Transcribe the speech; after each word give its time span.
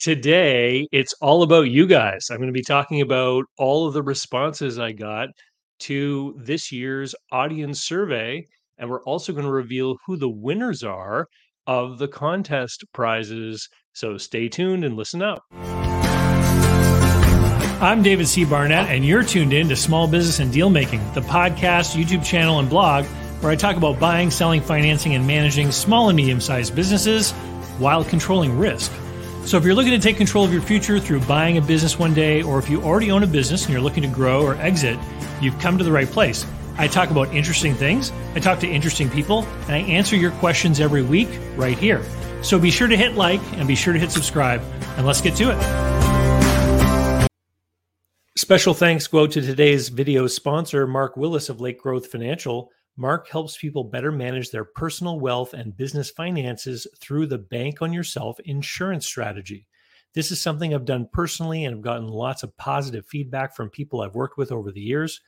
Today, 0.00 0.88
it's 0.92 1.12
all 1.20 1.42
about 1.42 1.68
you 1.68 1.86
guys. 1.86 2.28
I'm 2.30 2.38
going 2.38 2.46
to 2.46 2.54
be 2.54 2.62
talking 2.62 3.02
about 3.02 3.44
all 3.58 3.86
of 3.86 3.92
the 3.92 4.02
responses 4.02 4.78
I 4.78 4.92
got 4.92 5.28
to 5.80 6.34
this 6.42 6.72
year's 6.72 7.14
audience 7.30 7.82
survey. 7.82 8.46
And 8.78 8.88
we're 8.88 9.02
also 9.02 9.34
going 9.34 9.44
to 9.44 9.50
reveal 9.52 9.98
who 10.06 10.16
the 10.16 10.30
winners 10.30 10.82
are 10.82 11.26
of 11.66 11.98
the 11.98 12.08
contest 12.08 12.82
prizes. 12.94 13.68
So 13.92 14.16
stay 14.16 14.48
tuned 14.48 14.86
and 14.86 14.96
listen 14.96 15.20
up. 15.20 15.42
I'm 17.82 18.02
David 18.02 18.26
C. 18.26 18.46
Barnett, 18.46 18.88
and 18.88 19.04
you're 19.04 19.22
tuned 19.22 19.52
in 19.52 19.68
to 19.68 19.76
Small 19.76 20.08
Business 20.08 20.38
and 20.38 20.50
Deal 20.50 20.70
Making, 20.70 21.00
the 21.12 21.20
podcast, 21.20 21.94
YouTube 21.94 22.24
channel, 22.24 22.58
and 22.58 22.70
blog 22.70 23.04
where 23.42 23.52
I 23.52 23.56
talk 23.56 23.76
about 23.76 24.00
buying, 24.00 24.30
selling, 24.30 24.62
financing, 24.62 25.14
and 25.14 25.26
managing 25.26 25.70
small 25.72 26.08
and 26.08 26.16
medium 26.16 26.40
sized 26.40 26.74
businesses 26.74 27.32
while 27.76 28.02
controlling 28.02 28.58
risk. 28.58 28.90
So, 29.50 29.56
if 29.56 29.64
you're 29.64 29.74
looking 29.74 29.90
to 29.90 29.98
take 29.98 30.16
control 30.16 30.44
of 30.44 30.52
your 30.52 30.62
future 30.62 31.00
through 31.00 31.22
buying 31.22 31.58
a 31.58 31.60
business 31.60 31.98
one 31.98 32.14
day, 32.14 32.40
or 32.40 32.60
if 32.60 32.70
you 32.70 32.80
already 32.82 33.10
own 33.10 33.24
a 33.24 33.26
business 33.26 33.64
and 33.64 33.72
you're 33.72 33.82
looking 33.82 34.04
to 34.04 34.08
grow 34.08 34.44
or 34.44 34.54
exit, 34.54 34.96
you've 35.40 35.58
come 35.58 35.76
to 35.76 35.82
the 35.82 35.90
right 35.90 36.06
place. 36.06 36.46
I 36.78 36.86
talk 36.86 37.10
about 37.10 37.34
interesting 37.34 37.74
things, 37.74 38.12
I 38.36 38.38
talk 38.38 38.60
to 38.60 38.68
interesting 38.68 39.10
people, 39.10 39.44
and 39.62 39.72
I 39.72 39.78
answer 39.78 40.14
your 40.14 40.30
questions 40.30 40.78
every 40.78 41.02
week 41.02 41.28
right 41.56 41.76
here. 41.76 42.00
So, 42.44 42.60
be 42.60 42.70
sure 42.70 42.86
to 42.86 42.96
hit 42.96 43.16
like 43.16 43.40
and 43.54 43.66
be 43.66 43.74
sure 43.74 43.92
to 43.92 43.98
hit 43.98 44.12
subscribe, 44.12 44.62
and 44.96 45.04
let's 45.04 45.20
get 45.20 45.34
to 45.38 45.50
it. 45.50 47.28
Special 48.36 48.72
thanks 48.72 49.08
go 49.08 49.26
to 49.26 49.40
today's 49.40 49.88
video 49.88 50.28
sponsor, 50.28 50.86
Mark 50.86 51.16
Willis 51.16 51.48
of 51.48 51.60
Lake 51.60 51.80
Growth 51.80 52.06
Financial. 52.06 52.70
Mark 53.00 53.28
helps 53.30 53.56
people 53.56 53.82
better 53.82 54.12
manage 54.12 54.50
their 54.50 54.66
personal 54.66 55.18
wealth 55.18 55.54
and 55.54 55.74
business 55.74 56.10
finances 56.10 56.86
through 57.00 57.26
the 57.26 57.38
Bank 57.38 57.80
on 57.80 57.94
Yourself 57.94 58.38
insurance 58.40 59.06
strategy. 59.06 59.66
This 60.12 60.30
is 60.30 60.38
something 60.38 60.74
I've 60.74 60.84
done 60.84 61.08
personally 61.10 61.64
and 61.64 61.74
I've 61.74 61.80
gotten 61.80 62.08
lots 62.08 62.42
of 62.42 62.54
positive 62.58 63.06
feedback 63.06 63.56
from 63.56 63.70
people 63.70 64.02
I've 64.02 64.14
worked 64.14 64.36
with 64.36 64.52
over 64.52 64.70
the 64.70 64.82
years. 64.82 65.22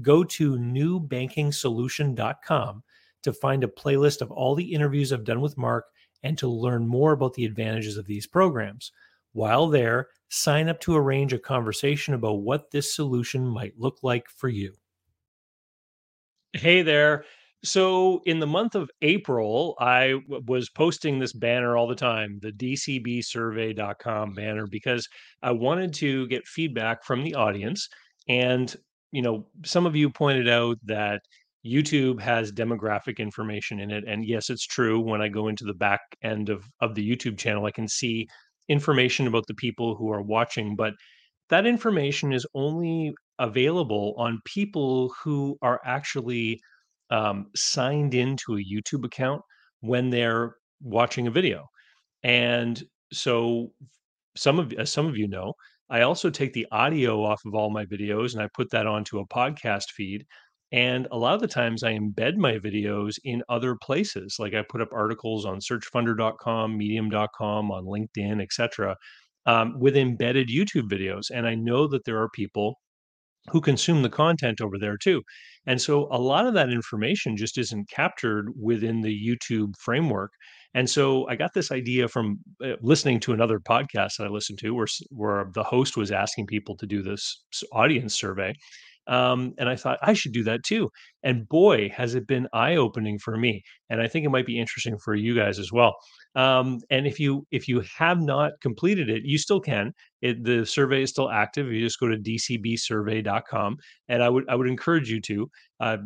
Go 0.00 0.24
to 0.24 0.56
newbankingsolution.com 0.56 2.82
to 3.24 3.32
find 3.34 3.62
a 3.62 3.68
playlist 3.68 4.22
of 4.22 4.30
all 4.30 4.54
the 4.54 4.72
interviews 4.72 5.12
I've 5.12 5.24
done 5.24 5.42
with 5.42 5.58
Mark 5.58 5.84
and 6.22 6.38
to 6.38 6.48
learn 6.48 6.86
more 6.86 7.12
about 7.12 7.34
the 7.34 7.44
advantages 7.44 7.98
of 7.98 8.06
these 8.06 8.26
programs. 8.26 8.90
While 9.32 9.68
there, 9.68 10.08
sign 10.30 10.70
up 10.70 10.80
to 10.80 10.96
arrange 10.96 11.34
a 11.34 11.38
conversation 11.38 12.14
about 12.14 12.40
what 12.40 12.70
this 12.70 12.96
solution 12.96 13.46
might 13.46 13.78
look 13.78 13.98
like 14.02 14.30
for 14.30 14.48
you. 14.48 14.72
Hey 16.58 16.82
there. 16.82 17.24
So, 17.62 18.20
in 18.26 18.40
the 18.40 18.46
month 18.46 18.74
of 18.74 18.90
April, 19.00 19.76
I 19.78 20.14
w- 20.28 20.42
was 20.46 20.68
posting 20.70 21.18
this 21.18 21.32
banner 21.32 21.76
all 21.76 21.86
the 21.86 21.94
time, 21.94 22.40
the 22.42 22.50
dcbsurvey.com 22.50 24.34
banner, 24.34 24.66
because 24.66 25.08
I 25.40 25.52
wanted 25.52 25.94
to 25.94 26.26
get 26.26 26.48
feedback 26.48 27.04
from 27.04 27.22
the 27.22 27.36
audience. 27.36 27.88
And, 28.28 28.74
you 29.12 29.22
know, 29.22 29.46
some 29.64 29.86
of 29.86 29.94
you 29.94 30.10
pointed 30.10 30.48
out 30.48 30.78
that 30.84 31.20
YouTube 31.64 32.20
has 32.20 32.50
demographic 32.50 33.18
information 33.18 33.78
in 33.78 33.92
it. 33.92 34.02
And 34.06 34.24
yes, 34.24 34.50
it's 34.50 34.66
true. 34.66 34.98
When 35.00 35.22
I 35.22 35.28
go 35.28 35.46
into 35.46 35.64
the 35.64 35.74
back 35.74 36.00
end 36.24 36.48
of, 36.48 36.64
of 36.80 36.96
the 36.96 37.08
YouTube 37.08 37.38
channel, 37.38 37.66
I 37.66 37.70
can 37.70 37.86
see 37.86 38.26
information 38.68 39.28
about 39.28 39.46
the 39.46 39.54
people 39.54 39.94
who 39.94 40.10
are 40.10 40.22
watching. 40.22 40.74
But 40.74 40.94
that 41.50 41.66
information 41.66 42.32
is 42.32 42.46
only 42.54 43.14
available 43.38 44.14
on 44.18 44.40
people 44.44 45.12
who 45.22 45.56
are 45.62 45.80
actually 45.84 46.60
um, 47.10 47.46
signed 47.54 48.14
into 48.14 48.56
a 48.56 48.64
YouTube 48.64 49.04
account 49.04 49.42
when 49.80 50.10
they're 50.10 50.56
watching 50.82 51.26
a 51.26 51.30
video. 51.30 51.66
And 52.22 52.82
so 53.12 53.72
some 54.36 54.58
of 54.58 54.72
as 54.74 54.90
some 54.90 55.06
of 55.06 55.16
you 55.16 55.28
know, 55.28 55.54
I 55.90 56.02
also 56.02 56.30
take 56.30 56.52
the 56.52 56.66
audio 56.70 57.24
off 57.24 57.40
of 57.46 57.54
all 57.54 57.70
my 57.70 57.86
videos 57.86 58.34
and 58.34 58.42
I 58.42 58.48
put 58.54 58.70
that 58.70 58.86
onto 58.86 59.18
a 59.20 59.28
podcast 59.28 59.90
feed. 59.94 60.26
And 60.70 61.08
a 61.10 61.16
lot 61.16 61.34
of 61.34 61.40
the 61.40 61.48
times 61.48 61.82
I 61.82 61.94
embed 61.94 62.36
my 62.36 62.58
videos 62.58 63.18
in 63.24 63.42
other 63.48 63.74
places. 63.74 64.36
Like 64.38 64.52
I 64.52 64.62
put 64.68 64.82
up 64.82 64.92
articles 64.92 65.46
on 65.46 65.60
searchfunder.com, 65.60 66.76
medium.com, 66.76 67.70
on 67.70 67.84
LinkedIn, 67.86 68.42
etc 68.42 68.96
um, 69.48 69.80
with 69.80 69.96
embedded 69.96 70.48
YouTube 70.48 70.88
videos. 70.90 71.30
And 71.34 71.46
I 71.46 71.54
know 71.54 71.88
that 71.88 72.04
there 72.04 72.20
are 72.20 72.28
people 72.28 72.78
who 73.50 73.60
consume 73.60 74.02
the 74.02 74.10
content 74.10 74.60
over 74.60 74.78
there 74.78 74.96
too. 74.96 75.22
And 75.66 75.80
so 75.80 76.08
a 76.10 76.18
lot 76.18 76.46
of 76.46 76.54
that 76.54 76.70
information 76.70 77.36
just 77.36 77.58
isn't 77.58 77.90
captured 77.90 78.50
within 78.58 79.02
the 79.02 79.14
YouTube 79.14 79.74
framework. 79.78 80.32
And 80.74 80.88
so 80.88 81.28
I 81.28 81.36
got 81.36 81.54
this 81.54 81.70
idea 81.72 82.08
from 82.08 82.38
uh, 82.64 82.72
listening 82.80 83.20
to 83.20 83.32
another 83.32 83.58
podcast 83.58 84.16
that 84.18 84.26
I 84.26 84.28
listened 84.28 84.58
to 84.60 84.74
where, 84.74 84.86
where 85.10 85.50
the 85.52 85.64
host 85.64 85.96
was 85.96 86.10
asking 86.10 86.46
people 86.46 86.76
to 86.76 86.86
do 86.86 87.02
this 87.02 87.42
audience 87.72 88.14
survey. 88.14 88.54
Um, 89.08 89.54
and 89.58 89.68
I 89.70 89.76
thought 89.76 89.98
I 90.02 90.12
should 90.12 90.32
do 90.32 90.44
that 90.44 90.64
too. 90.64 90.90
And 91.22 91.48
boy, 91.48 91.88
has 91.96 92.14
it 92.14 92.26
been 92.26 92.46
eye 92.52 92.76
opening 92.76 93.18
for 93.18 93.36
me. 93.38 93.62
And 93.88 94.02
I 94.02 94.06
think 94.06 94.26
it 94.26 94.30
might 94.30 94.46
be 94.46 94.60
interesting 94.60 94.98
for 94.98 95.14
you 95.14 95.34
guys 95.34 95.58
as 95.58 95.72
well. 95.72 95.96
Um, 96.38 96.78
and 96.88 97.04
if 97.04 97.18
you 97.18 97.44
if 97.50 97.66
you 97.66 97.82
have 97.98 98.20
not 98.20 98.52
completed 98.62 99.10
it, 99.10 99.22
you 99.24 99.38
still 99.38 99.60
can. 99.60 99.92
It, 100.22 100.44
the 100.44 100.64
survey 100.64 101.02
is 101.02 101.10
still 101.10 101.30
active. 101.30 101.72
You 101.72 101.80
just 101.84 101.98
go 101.98 102.06
to 102.06 102.16
dcbsurvey.com, 102.16 103.76
and 104.08 104.22
I 104.22 104.28
would 104.28 104.44
I 104.48 104.54
would 104.54 104.68
encourage 104.68 105.10
you 105.10 105.20
to. 105.22 105.50
Uh, 105.80 105.96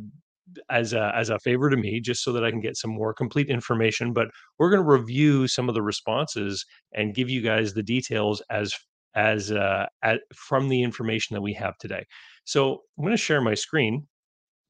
as 0.71 0.93
a 0.93 1.13
as 1.17 1.31
a 1.31 1.39
favor 1.39 1.71
to 1.71 1.77
me 1.77 2.01
just 2.01 2.23
so 2.23 2.33
that 2.33 2.45
I 2.45 2.51
can 2.51 2.61
get 2.61 2.77
some 2.77 2.91
more 2.91 3.15
complete 3.15 3.49
information 3.49 4.13
but 4.13 4.27
we're 4.59 4.71
going 4.71 4.83
to 4.83 4.91
review 4.91 5.47
some 5.49 5.69
of 5.69 5.75
the 5.75 5.81
responses 5.81 6.67
and 6.93 7.15
give 7.15 7.31
you 7.31 7.41
guys 7.41 7.73
the 7.73 7.83
details 7.83 8.43
as 8.51 8.75
as 9.15 9.53
uh 9.53 9.87
at, 10.03 10.21
from 10.35 10.69
the 10.69 10.83
information 10.83 11.35
that 11.35 11.41
we 11.43 11.55
have 11.55 11.79
today. 11.79 12.05
So 12.45 12.83
I'm 12.99 13.05
going 13.05 13.17
to 13.17 13.23
share 13.23 13.41
my 13.41 13.55
screen. 13.55 14.07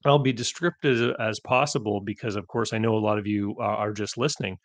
I'll 0.04 0.18
be 0.18 0.32
descriptive 0.32 1.14
as 1.20 1.40
possible 1.40 2.00
because 2.00 2.36
of 2.36 2.46
course 2.48 2.72
I 2.72 2.78
know 2.78 2.94
a 2.96 2.98
lot 2.98 3.18
of 3.18 3.26
you 3.26 3.56
uh, 3.60 3.64
are 3.64 3.92
just 3.92 4.18
listening. 4.18 4.58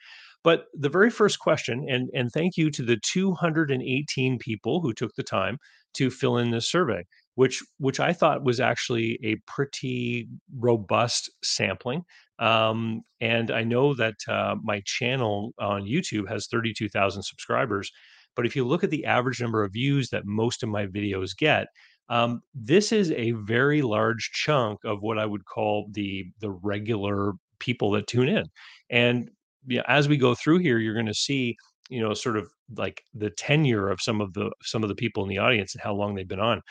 But 0.47 0.67
the 0.73 0.87
very 0.87 1.09
first 1.09 1.39
question, 1.39 1.85
and, 1.89 2.09
and 2.13 2.31
thank 2.31 2.55
you 2.55 2.71
to 2.71 2.81
the 2.81 2.95
218 3.03 4.39
people 4.39 4.79
who 4.79 4.93
took 4.93 5.13
the 5.15 5.21
time 5.21 5.57
to 5.95 6.09
fill 6.09 6.37
in 6.37 6.51
this 6.51 6.71
survey, 6.71 7.03
which 7.35 7.61
which 7.79 7.99
I 7.99 8.13
thought 8.13 8.45
was 8.45 8.61
actually 8.61 9.19
a 9.25 9.35
pretty 9.45 10.29
robust 10.57 11.29
sampling. 11.43 12.05
Um, 12.39 13.01
and 13.19 13.51
I 13.51 13.65
know 13.65 13.93
that 13.95 14.15
uh, 14.29 14.55
my 14.63 14.81
channel 14.85 15.51
on 15.59 15.81
YouTube 15.81 16.29
has 16.29 16.47
32,000 16.47 17.23
subscribers. 17.23 17.91
But 18.33 18.45
if 18.45 18.55
you 18.55 18.65
look 18.65 18.85
at 18.85 18.89
the 18.89 19.03
average 19.03 19.41
number 19.41 19.65
of 19.65 19.73
views 19.73 20.11
that 20.11 20.25
most 20.25 20.63
of 20.63 20.69
my 20.69 20.85
videos 20.87 21.35
get, 21.35 21.67
um, 22.07 22.39
this 22.55 22.93
is 22.93 23.11
a 23.11 23.31
very 23.31 23.81
large 23.81 24.31
chunk 24.31 24.79
of 24.85 25.01
what 25.01 25.19
I 25.19 25.25
would 25.25 25.43
call 25.43 25.89
the 25.91 26.27
the 26.39 26.51
regular 26.51 27.33
people 27.59 27.91
that 27.91 28.07
tune 28.07 28.29
in. 28.29 28.45
And 28.89 29.29
yeah, 29.67 29.83
as 29.87 30.07
we 30.07 30.17
go 30.17 30.35
through 30.35 30.59
here, 30.59 30.79
you're 30.79 30.93
going 30.93 31.05
to 31.05 31.13
see, 31.13 31.55
you 31.89 32.01
know, 32.01 32.13
sort 32.13 32.37
of 32.37 32.49
like 32.75 33.01
the 33.13 33.29
tenure 33.29 33.89
of 33.89 34.01
some 34.01 34.21
of 34.21 34.33
the 34.33 34.51
some 34.63 34.83
of 34.83 34.89
the 34.89 34.95
people 34.95 35.23
in 35.23 35.29
the 35.29 35.37
audience 35.37 35.75
and 35.75 35.81
how 35.81 35.93
long 35.93 36.15
they've 36.15 36.27
been 36.27 36.39
on. 36.39 36.61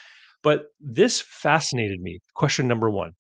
But 0.43 0.65
this 0.81 1.21
fascinated 1.21 2.01
me. 2.01 2.21
Question 2.35 2.69
number 2.69 2.91
one, 2.91 3.13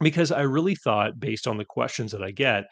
because 0.00 0.32
I 0.32 0.42
really 0.42 0.74
thought, 0.74 1.18
based 1.18 1.46
on 1.46 1.58
the 1.58 1.64
questions 1.64 2.12
that 2.12 2.22
I 2.22 2.30
get, 2.30 2.64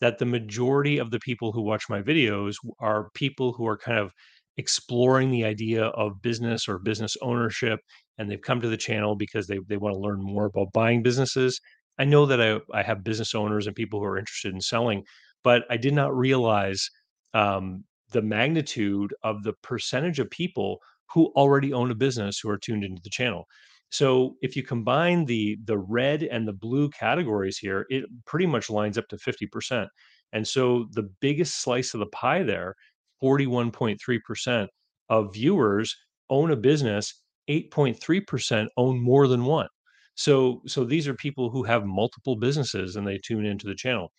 that 0.00 0.18
the 0.18 0.26
majority 0.26 0.98
of 0.98 1.10
the 1.10 1.20
people 1.20 1.52
who 1.52 1.62
watch 1.62 1.88
my 1.88 2.02
videos 2.02 2.56
are 2.80 3.10
people 3.14 3.52
who 3.52 3.66
are 3.66 3.78
kind 3.78 3.98
of 3.98 4.12
exploring 4.56 5.30
the 5.30 5.44
idea 5.44 5.86
of 5.86 6.22
business 6.22 6.68
or 6.68 6.78
business 6.78 7.16
ownership 7.22 7.80
and 8.18 8.30
they've 8.30 8.40
come 8.40 8.60
to 8.60 8.68
the 8.68 8.76
channel 8.76 9.16
because 9.16 9.46
they, 9.46 9.58
they 9.68 9.76
want 9.76 9.94
to 9.94 9.98
learn 9.98 10.22
more 10.22 10.46
about 10.46 10.72
buying 10.72 11.02
businesses 11.02 11.60
i 11.98 12.04
know 12.04 12.24
that 12.26 12.40
I, 12.40 12.60
I 12.72 12.82
have 12.82 13.02
business 13.02 13.34
owners 13.34 13.66
and 13.66 13.74
people 13.74 13.98
who 13.98 14.06
are 14.06 14.18
interested 14.18 14.54
in 14.54 14.60
selling 14.60 15.02
but 15.44 15.64
i 15.70 15.76
did 15.76 15.94
not 15.94 16.16
realize 16.16 16.90
um, 17.34 17.84
the 18.12 18.22
magnitude 18.22 19.14
of 19.22 19.42
the 19.42 19.52
percentage 19.62 20.18
of 20.18 20.30
people 20.30 20.78
who 21.12 21.26
already 21.36 21.72
own 21.72 21.90
a 21.90 21.94
business 21.94 22.38
who 22.38 22.50
are 22.50 22.58
tuned 22.58 22.84
into 22.84 23.02
the 23.02 23.10
channel 23.10 23.46
so 23.90 24.36
if 24.42 24.56
you 24.56 24.62
combine 24.62 25.24
the 25.24 25.56
the 25.64 25.78
red 25.78 26.22
and 26.24 26.48
the 26.48 26.52
blue 26.52 26.88
categories 26.90 27.58
here 27.58 27.86
it 27.90 28.04
pretty 28.26 28.46
much 28.46 28.70
lines 28.70 28.98
up 28.98 29.06
to 29.08 29.16
50% 29.16 29.86
and 30.32 30.46
so 30.46 30.86
the 30.92 31.08
biggest 31.20 31.60
slice 31.62 31.94
of 31.94 32.00
the 32.00 32.06
pie 32.06 32.42
there 32.42 32.74
41.3% 33.22 34.68
of 35.08 35.32
viewers 35.34 35.96
own 36.30 36.50
a 36.50 36.56
business, 36.56 37.22
8.3% 37.48 38.66
own 38.76 39.00
more 39.00 39.28
than 39.28 39.44
one. 39.44 39.68
So 40.16 40.62
so 40.66 40.84
these 40.84 41.08
are 41.08 41.14
people 41.14 41.50
who 41.50 41.64
have 41.64 41.84
multiple 41.84 42.36
businesses 42.36 42.96
and 42.96 43.06
they 43.06 43.18
tune 43.18 43.44
into 43.44 43.66
the 43.66 43.74
channel. 43.74 44.12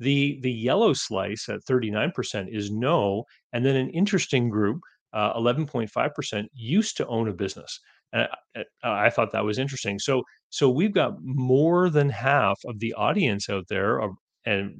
The 0.00 0.38
the 0.42 0.52
yellow 0.52 0.92
slice 0.92 1.48
at 1.48 1.64
39% 1.64 2.48
is 2.54 2.70
no, 2.70 3.24
and 3.52 3.64
then 3.64 3.76
an 3.76 3.90
interesting 3.90 4.48
group, 4.48 4.80
uh, 5.12 5.34
11.5% 5.34 6.46
used 6.54 6.96
to 6.98 7.06
own 7.06 7.28
a 7.28 7.32
business. 7.32 7.80
And 8.12 8.28
I, 8.56 9.06
I 9.06 9.10
thought 9.10 9.32
that 9.32 9.44
was 9.44 9.58
interesting. 9.58 9.98
So 9.98 10.22
so 10.50 10.70
we've 10.70 10.94
got 10.94 11.22
more 11.22 11.90
than 11.90 12.08
half 12.10 12.58
of 12.66 12.78
the 12.80 12.94
audience 12.94 13.48
out 13.50 13.66
there, 13.68 13.98
of, 14.00 14.12
and 14.46 14.76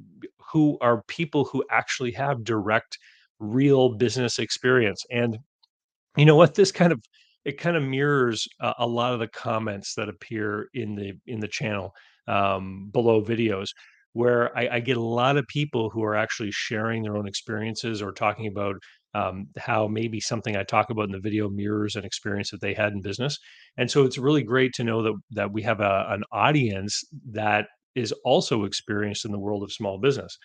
who 0.51 0.77
are 0.81 1.03
people 1.07 1.45
who 1.45 1.63
actually 1.71 2.11
have 2.13 2.43
direct 2.43 2.97
real 3.39 3.89
business 3.89 4.39
experience. 4.39 5.05
And 5.11 5.37
You 6.17 6.25
know 6.25 6.35
what? 6.35 6.55
This 6.55 6.71
kind 6.71 6.91
of 6.91 7.01
it 7.45 7.57
kind 7.57 7.77
of 7.77 7.83
mirrors 7.83 8.47
a, 8.59 8.73
a 8.79 8.87
lot 8.87 9.13
of 9.13 9.19
the 9.19 9.27
comments 9.27 9.95
that 9.95 10.09
appear 10.09 10.69
in 10.73 10.95
the 10.95 11.13
in 11.27 11.39
the 11.39 11.47
channel 11.47 11.93
um, 12.27 12.89
below 12.91 13.21
videos, 13.23 13.69
where 14.13 14.57
I, 14.57 14.67
I 14.73 14.79
get 14.79 14.97
a 14.97 15.01
lot 15.01 15.37
of 15.37 15.47
people 15.47 15.89
who 15.89 16.03
are 16.03 16.15
actually 16.15 16.51
sharing 16.51 17.03
their 17.03 17.17
own 17.17 17.27
experiences 17.27 18.01
or 18.01 18.11
talking 18.11 18.47
about 18.47 18.75
um, 19.13 19.47
how 19.57 19.87
maybe 19.87 20.19
something 20.19 20.55
I 20.55 20.63
talk 20.63 20.89
about 20.89 21.05
in 21.05 21.11
the 21.11 21.19
video 21.19 21.49
mirrors 21.49 21.95
an 21.95 22.05
experience 22.05 22.51
that 22.51 22.61
they 22.61 22.73
had 22.73 22.93
in 22.93 23.01
business. 23.01 23.37
And 23.77 23.89
so 23.89 24.05
it's 24.05 24.17
really 24.17 24.43
great 24.43 24.73
to 24.73 24.83
know 24.83 25.01
that 25.03 25.13
that 25.31 25.51
we 25.51 25.63
have 25.63 25.79
a, 25.79 26.05
an 26.09 26.23
audience 26.31 27.03
that 27.31 27.67
is 27.95 28.13
also 28.23 28.65
experienced 28.65 29.25
in 29.25 29.31
the 29.31 29.39
world 29.39 29.63
of 29.63 29.71
small 29.71 29.99
business. 29.99 30.37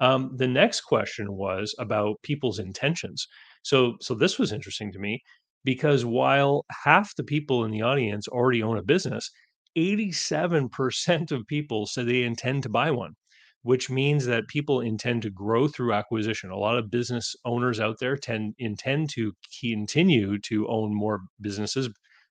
Um, 0.00 0.32
the 0.36 0.48
next 0.48 0.82
question 0.82 1.32
was 1.32 1.74
about 1.78 2.16
people's 2.22 2.58
intentions. 2.58 3.26
So, 3.62 3.94
so 4.00 4.14
this 4.14 4.38
was 4.38 4.52
interesting 4.52 4.92
to 4.92 4.98
me 4.98 5.22
because 5.64 6.04
while 6.04 6.64
half 6.84 7.14
the 7.16 7.24
people 7.24 7.64
in 7.64 7.70
the 7.70 7.82
audience 7.82 8.28
already 8.28 8.62
own 8.62 8.76
a 8.76 8.82
business, 8.82 9.30
87% 9.76 11.32
of 11.32 11.46
people 11.46 11.86
said 11.86 12.06
they 12.06 12.22
intend 12.22 12.62
to 12.64 12.68
buy 12.68 12.90
one, 12.90 13.14
which 13.62 13.90
means 13.90 14.26
that 14.26 14.48
people 14.48 14.80
intend 14.80 15.22
to 15.22 15.30
grow 15.30 15.68
through 15.68 15.92
acquisition. 15.92 16.50
A 16.50 16.56
lot 16.56 16.78
of 16.78 16.90
business 16.90 17.34
owners 17.44 17.80
out 17.80 17.98
there 18.00 18.16
tend 18.16 18.54
intend 18.58 19.10
to 19.10 19.32
continue 19.60 20.38
to 20.40 20.68
own 20.68 20.94
more 20.94 21.22
businesses 21.40 21.88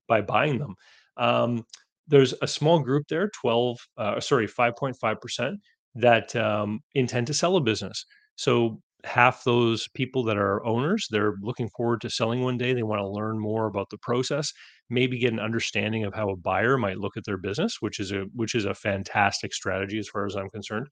by 0.08 0.22
buying 0.22 0.60
them. 0.60 0.76
Um, 1.18 1.66
there's 2.08 2.34
a 2.42 2.48
small 2.48 2.80
group 2.80 3.08
there, 3.08 3.30
12, 3.42 3.78
uh, 3.98 4.20
sorry, 4.20 4.48
5.5% 4.48 5.56
that 5.96 6.36
um, 6.36 6.82
intend 6.96 7.28
to 7.28 7.34
sell 7.34 7.56
a 7.56 7.62
business. 7.62 8.06
So 8.36 8.82
half 9.04 9.44
those 9.44 9.88
people 9.90 10.24
that 10.24 10.38
are 10.38 10.66
owners, 10.66 11.08
they're 11.10 11.36
looking 11.42 11.70
forward 11.70 12.02
to 12.02 12.10
selling 12.10 12.42
one 12.42 12.58
day. 12.58 12.74
They 12.74 12.84
want 12.84 13.02
to 13.02 13.08
learn 13.08 13.38
more 13.40 13.68
about 13.68 13.90
the 13.90 13.98
process, 13.98 14.54
maybe 14.90 15.18
get 15.20 15.34
an 15.34 15.40
understanding 15.40 16.06
of 16.06 16.14
how 16.14 16.30
a 16.30 16.36
buyer 16.36 16.78
might 16.78 17.00
look 17.00 17.18
at 17.18 17.26
their 17.26 17.38
business, 17.38 17.78
which 17.82 18.00
is 18.00 18.12
a 18.12 18.26
which 18.34 18.56
is 18.56 18.66
a 18.66 18.74
fantastic 18.74 19.54
strategy 19.54 20.00
as 20.00 20.08
far 20.08 20.26
as 20.26 20.36
I'm 20.36 20.50
concerned. 20.50 20.88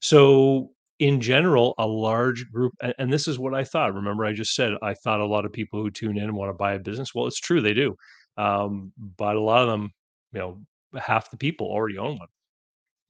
So 0.00 0.70
in 0.98 1.20
general, 1.20 1.74
a 1.78 1.86
large 1.86 2.50
group, 2.50 2.72
and, 2.80 2.94
and 2.98 3.12
this 3.12 3.28
is 3.28 3.38
what 3.38 3.54
I 3.54 3.64
thought. 3.64 3.94
Remember, 3.94 4.24
I 4.24 4.32
just 4.32 4.54
said 4.54 4.72
I 4.82 4.94
thought 4.94 5.20
a 5.20 5.26
lot 5.26 5.44
of 5.44 5.52
people 5.52 5.82
who 5.82 5.90
tune 5.90 6.18
in 6.18 6.34
want 6.34 6.50
to 6.50 6.54
buy 6.54 6.74
a 6.74 6.78
business. 6.78 7.14
Well, 7.14 7.26
it's 7.26 7.40
true, 7.40 7.60
they 7.60 7.74
do, 7.74 7.96
um, 8.36 8.92
but 9.16 9.36
a 9.36 9.40
lot 9.40 9.62
of 9.62 9.68
them, 9.68 9.90
you 10.32 10.38
know, 10.38 10.60
half 10.98 11.30
the 11.30 11.36
people 11.36 11.66
already 11.66 11.98
own 11.98 12.18
one. 12.18 12.28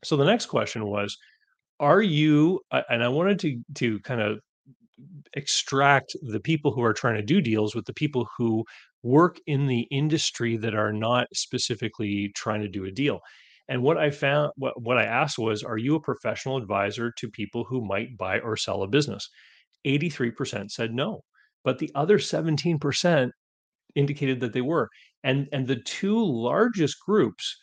So 0.02 0.16
the 0.16 0.24
next 0.24 0.46
question 0.46 0.86
was, 0.86 1.16
are 1.78 2.00
you 2.00 2.60
and 2.88 3.04
I 3.04 3.08
wanted 3.08 3.38
to 3.40 3.60
to 3.74 4.00
kind 4.00 4.20
of 4.20 4.40
extract 5.34 6.16
the 6.22 6.40
people 6.40 6.72
who 6.72 6.82
are 6.82 6.92
trying 6.92 7.16
to 7.16 7.22
do 7.22 7.40
deals 7.40 7.74
with 7.74 7.84
the 7.86 7.92
people 7.92 8.28
who 8.36 8.64
work 9.02 9.38
in 9.46 9.66
the 9.66 9.86
industry 9.90 10.56
that 10.56 10.74
are 10.74 10.92
not 10.92 11.28
specifically 11.34 12.32
trying 12.34 12.62
to 12.62 12.68
do 12.68 12.84
a 12.84 12.90
deal. 12.90 13.20
And 13.68 13.82
what 13.82 13.98
I 13.98 14.10
found 14.10 14.52
what 14.56 14.80
what 14.80 14.98
I 14.98 15.04
asked 15.04 15.38
was, 15.38 15.62
are 15.62 15.78
you 15.78 15.96
a 15.96 16.00
professional 16.00 16.56
advisor 16.56 17.12
to 17.18 17.30
people 17.30 17.64
who 17.64 17.84
might 17.84 18.16
buy 18.16 18.38
or 18.40 18.56
sell 18.56 18.82
a 18.82 18.88
business? 18.88 19.28
83% 19.86 20.70
said 20.70 20.92
no. 20.92 21.22
But 21.64 21.78
the 21.78 21.90
other 21.94 22.18
17% 22.18 23.30
indicated 23.96 24.40
that 24.40 24.52
they 24.52 24.60
were. 24.60 24.88
And 25.24 25.48
and 25.52 25.66
the 25.66 25.76
two 25.76 26.24
largest 26.24 26.96
groups 27.04 27.56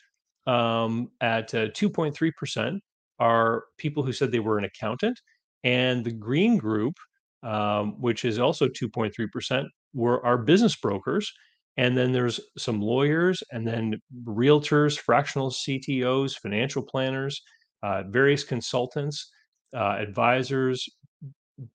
um, 0.48 1.10
at 1.22 1.54
uh, 1.54 1.68
2.3% 1.70 2.80
are 3.20 3.64
people 3.78 4.04
who 4.04 4.14
said 4.14 4.32
they 4.32 4.40
were 4.40 4.58
an 4.58 4.66
accountant, 4.66 5.20
and 5.64 6.04
the 6.04 6.12
green 6.12 6.58
group, 6.58 6.96
um, 7.44 8.00
which 8.00 8.26
is 8.26 8.40
also 8.40 8.68
2.3%, 8.68 9.66
were 9.94 10.26
our 10.26 10.38
business 10.38 10.76
brokers. 10.76 11.32
And 11.78 11.98
then 11.98 12.12
there's 12.12 12.40
some 12.58 12.82
lawyers, 12.82 13.42
and 13.52 13.68
then 13.68 14.00
realtors, 14.26 14.98
fractional 14.98 15.50
CTOs, 15.50 16.38
financial 16.40 16.84
planners, 16.84 17.42
uh, 17.82 18.04
various 18.10 18.44
consultants, 18.44 19.32
uh, 19.76 19.96
advisors, 20.00 20.88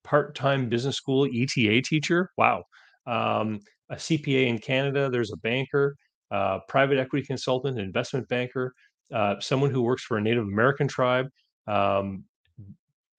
part-time 0.05 0.69
business 0.69 0.97
school 0.97 1.27
ETA 1.33 1.83
teacher. 1.83 2.31
Wow. 2.37 2.65
Um, 3.07 3.61
a 3.91 3.97
CPA 3.97 4.47
in 4.47 4.59
Canada. 4.59 5.09
There's 5.11 5.33
a 5.33 5.37
banker, 5.39 5.97
uh, 6.31 6.61
private 6.69 6.99
equity 6.99 7.27
consultant, 7.27 7.79
investment 7.79 8.29
banker, 8.29 8.75
uh, 9.13 9.37
someone 9.41 9.71
who 9.71 9.83
works 9.83 10.03
for 10.03 10.19
a 10.19 10.21
Native 10.21 10.45
American 10.45 10.89
tribe, 10.89 11.27
um, 11.67 12.25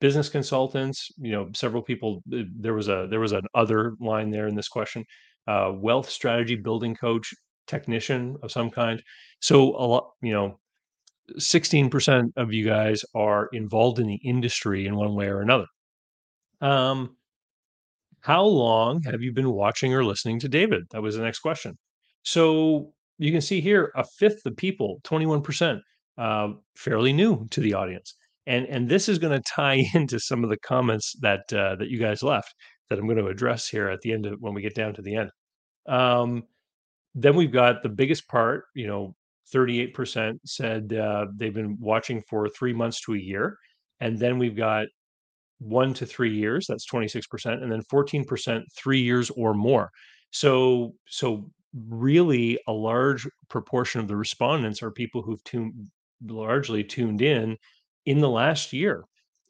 business 0.02 0.30
consultants. 0.30 1.10
You 1.18 1.32
know, 1.32 1.50
several 1.54 1.82
people. 1.84 2.22
th- 2.30 2.48
There 2.60 2.74
was 2.74 2.88
a 2.90 3.08
there 3.10 3.20
was 3.20 3.32
an 3.34 3.46
other 3.56 3.94
line 4.00 4.30
there 4.32 4.48
in 4.48 4.56
this 4.56 4.68
question. 4.70 5.06
Uh, 5.48 5.72
wealth 5.76 6.10
strategy 6.10 6.56
building 6.56 6.96
coach, 6.96 7.34
technician 7.68 8.38
of 8.44 8.52
some 8.52 8.70
kind. 8.70 9.02
So 9.42 9.76
a 9.76 9.86
lot. 9.86 10.12
You 10.22 10.34
know, 10.34 10.60
16% 11.38 12.34
of 12.38 12.54
you 12.54 12.66
guys 12.66 13.04
are 13.16 13.50
involved 13.54 14.00
in 14.00 14.08
the 14.08 14.20
industry 14.24 14.88
in 14.88 14.96
one 14.96 15.16
way 15.16 15.28
or 15.28 15.42
another. 15.42 15.68
Um, 16.62 17.18
how 18.22 18.44
long 18.44 19.02
have 19.04 19.22
you 19.22 19.32
been 19.32 19.52
watching 19.52 19.94
or 19.94 20.04
listening 20.04 20.40
to 20.40 20.50
David? 20.50 20.84
That 20.92 21.02
was 21.02 21.16
the 21.16 21.24
next 21.24 21.40
question. 21.40 21.78
So 22.24 22.94
you 23.18 23.32
can 23.32 23.42
see 23.42 23.62
here 23.62 23.92
a 23.96 24.04
fifth 24.04 24.46
of 24.46 24.58
people, 24.58 25.00
21%, 25.04 25.82
uh, 26.18 26.50
fairly 26.76 27.14
new 27.14 27.48
to 27.52 27.62
the 27.62 27.74
audience. 27.74 28.16
And 28.50 28.66
and 28.66 28.90
this 28.90 29.08
is 29.08 29.20
going 29.20 29.38
to 29.38 29.44
tie 29.48 29.86
into 29.94 30.20
some 30.20 30.44
of 30.44 30.50
the 30.50 30.58
comments 30.58 31.16
that 31.22 31.42
uh, 31.54 31.76
that 31.78 31.90
you 31.90 32.00
guys 32.00 32.22
left 32.24 32.54
that 32.90 33.00
I'm 33.00 33.06
going 33.06 33.20
to 33.20 33.28
address 33.28 33.70
here 33.70 33.88
at 33.88 34.02
the 34.02 34.12
end 34.12 34.26
of 34.26 34.40
when 34.40 34.54
we 34.54 34.62
get 34.62 34.76
down 34.76 34.94
to 34.96 35.02
the 35.02 35.16
end. 35.16 35.30
Um, 35.88 36.44
then 37.16 37.36
we've 37.36 37.52
got 37.52 37.84
the 37.84 37.90
biggest 37.90 38.28
part, 38.28 38.66
you 38.76 38.88
know, 38.88 39.16
38% 39.54 40.38
said 40.46 40.94
uh, 40.94 41.28
they've 41.36 41.54
been 41.54 41.78
watching 41.80 42.22
for 42.30 42.48
three 42.50 42.74
months 42.74 43.02
to 43.02 43.16
a 43.16 43.18
year. 43.18 43.58
And 44.00 44.18
then 44.18 44.38
we've 44.38 44.56
got 44.56 44.88
1 45.60 45.94
to 45.96 46.06
3 46.06 46.34
years, 46.34 46.66
that's 46.68 46.90
26%, 46.90 47.62
and 47.62 47.72
then 47.72 47.82
14% 47.92 48.64
3 48.76 49.02
years 49.02 49.30
or 49.32 49.54
more. 49.54 49.90
So 50.32 50.94
so 51.08 51.50
really 51.88 52.60
a 52.68 52.72
large 52.72 53.28
proportion 53.50 54.02
of 54.02 54.08
the 54.08 54.16
respondents 54.16 54.82
are 54.82 54.92
people 54.92 55.22
who've 55.22 55.44
tuned 55.44 55.74
largely 56.26 56.84
tuned 56.84 57.22
in 57.22 57.56
in 58.10 58.20
the 58.20 58.30
last 58.30 58.74
year, 58.74 59.04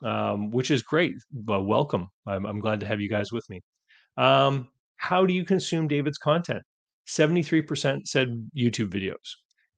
um, 0.04 0.52
which 0.52 0.70
is 0.70 0.84
great. 0.84 1.14
Well, 1.32 1.64
welcome. 1.64 2.10
I'm 2.28 2.46
I'm 2.46 2.60
glad 2.60 2.82
to 2.82 2.86
have 2.86 3.00
you 3.00 3.10
guys 3.10 3.32
with 3.32 3.50
me. 3.50 3.62
Um, 4.18 4.68
how 4.98 5.26
do 5.26 5.34
you 5.34 5.46
consume 5.46 5.88
David's 5.88 6.18
content? 6.18 6.62
73% 7.08 8.02
said 8.06 8.50
YouTube 8.56 8.92
videos. 8.92 9.30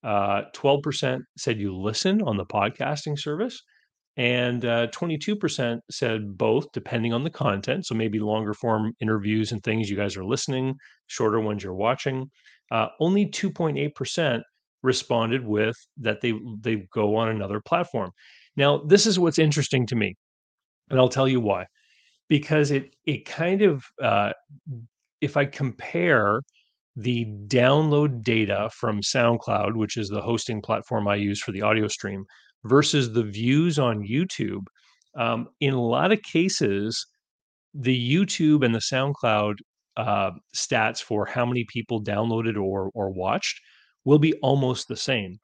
Uh, 0.03 0.49
12% 0.55 1.21
said 1.37 1.59
you 1.59 1.77
listen 1.77 2.23
on 2.23 2.37
the 2.37 2.45
podcasting 2.45 3.17
service 3.17 3.61
and 4.17 4.65
uh, 4.65 4.87
22% 4.87 5.79
said 5.91 6.37
both, 6.37 6.65
depending 6.73 7.13
on 7.13 7.23
the 7.23 7.29
content. 7.29 7.85
So 7.85 7.93
maybe 7.93 8.19
longer 8.19 8.55
form 8.55 8.93
interviews 8.99 9.51
and 9.51 9.63
things 9.63 9.91
you 9.91 9.95
guys 9.95 10.17
are 10.17 10.25
listening, 10.25 10.73
shorter 11.05 11.39
ones 11.39 11.63
you're 11.63 11.75
watching. 11.75 12.31
Uh, 12.71 12.87
only 12.99 13.27
2.8% 13.27 14.41
responded 14.81 15.45
with 15.45 15.75
that 15.97 16.19
they 16.21 16.33
they 16.59 16.87
go 16.91 17.15
on 17.15 17.29
another 17.29 17.61
platform. 17.61 18.09
Now, 18.55 18.77
this 18.79 19.07
is 19.07 19.19
what's 19.19 19.39
interesting 19.39 19.85
to 19.87 19.95
me, 19.95 20.15
and 20.89 20.99
I'll 20.99 21.09
tell 21.09 21.27
you 21.27 21.39
why. 21.39 21.65
Because 22.29 22.71
it 22.71 22.95
it 23.05 23.25
kind 23.25 23.61
of 23.61 23.83
uh, 24.01 24.31
if 25.21 25.37
I 25.37 25.45
compare 25.45 26.41
the 26.95 27.25
download 27.47 28.23
data 28.23 28.69
from 28.73 29.01
SoundCloud, 29.01 29.75
which 29.75 29.97
is 29.97 30.09
the 30.09 30.21
hosting 30.21 30.61
platform 30.61 31.07
I 31.07 31.15
use 31.15 31.41
for 31.41 31.51
the 31.51 31.61
audio 31.61 31.87
stream, 31.87 32.25
versus 32.65 33.13
the 33.13 33.23
views 33.23 33.79
on 33.79 34.05
YouTube, 34.07 34.65
um, 35.15 35.47
in 35.59 35.73
a 35.73 35.81
lot 35.81 36.11
of 36.11 36.21
cases, 36.21 37.05
the 37.73 38.15
YouTube 38.15 38.65
and 38.65 38.75
the 38.75 38.79
SoundCloud 38.79 39.55
uh, 39.97 40.31
stats 40.55 41.01
for 41.01 41.25
how 41.25 41.45
many 41.45 41.65
people 41.65 42.03
downloaded 42.03 42.55
or 42.61 42.91
or 42.93 43.11
watched 43.11 43.59
will 44.05 44.19
be 44.19 44.33
almost 44.41 44.87
the 44.87 44.97
same. 44.97 45.37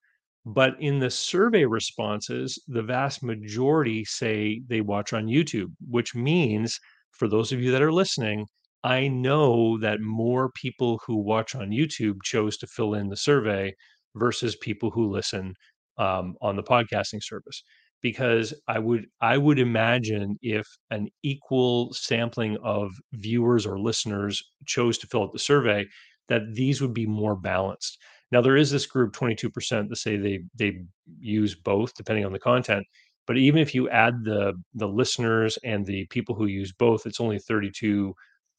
But 0.48 0.82
in 0.82 1.00
the 1.00 1.10
survey 1.12 1.66
responses, 1.66 2.58
the 2.68 2.82
vast 2.82 3.22
majority 3.22 4.06
say 4.06 4.62
they 4.68 4.82
watch 4.82 5.12
on 5.14 5.28
YouTube, 5.28 5.74
which 5.90 6.16
means 6.16 6.80
for 7.12 7.28
those 7.28 7.52
of 7.52 7.62
you 7.62 7.72
that 7.72 7.82
are 7.82 7.92
listening, 7.92 8.48
I 8.84 9.10
know 9.10 9.78
that 9.80 10.00
more 10.00 10.50
people 10.54 11.02
who 11.06 11.18
watch 11.18 11.54
on 11.54 11.72
YouTube 11.72 12.24
chose 12.24 12.58
to 12.60 12.68
fill 12.68 12.94
in 12.94 13.10
the 13.10 13.18
survey 13.18 13.76
versus 14.16 14.56
people 14.56 14.90
who 14.90 15.12
listen 15.12 15.54
um, 15.98 16.36
on 16.42 16.56
the 16.56 16.64
podcasting 16.64 17.22
service 17.22 17.62
because 18.02 18.54
I 18.68 18.80
would 18.80 19.08
I 19.20 19.38
would 19.38 19.60
imagine 19.60 20.38
if 20.42 20.66
an 20.92 21.10
equal 21.24 21.92
sampling 21.94 22.58
of 22.64 22.92
viewers 23.14 23.66
or 23.66 23.80
listeners 23.80 24.42
chose 24.66 24.98
to 25.00 25.08
fill 25.08 25.24
out 25.24 25.34
the 25.34 25.40
survey, 25.40 25.86
that 26.30 26.54
these 26.54 26.82
would 26.82 26.94
be 26.94 27.06
more 27.06 27.36
balanced. 27.36 27.98
Now 28.32 28.42
there 28.42 28.58
is 28.58 28.72
this 28.72 28.86
group 28.86 29.14
22% 29.14 29.90
that 29.90 29.96
say 29.96 30.18
they 30.18 30.42
they 30.56 30.82
use 31.20 31.56
both 31.56 31.94
depending 31.96 32.26
on 32.26 32.34
the 32.34 32.40
content, 32.40 32.86
but 33.26 33.38
even 33.38 33.62
if 33.62 33.74
you 33.74 33.90
add 33.90 34.24
the 34.24 34.54
the 34.74 34.88
listeners 34.88 35.58
and 35.64 35.86
the 35.86 36.06
people 36.08 36.36
who 36.36 36.46
use 36.48 36.72
both, 36.74 37.06
it's 37.06 37.22
only 37.22 37.40
32 37.40 38.14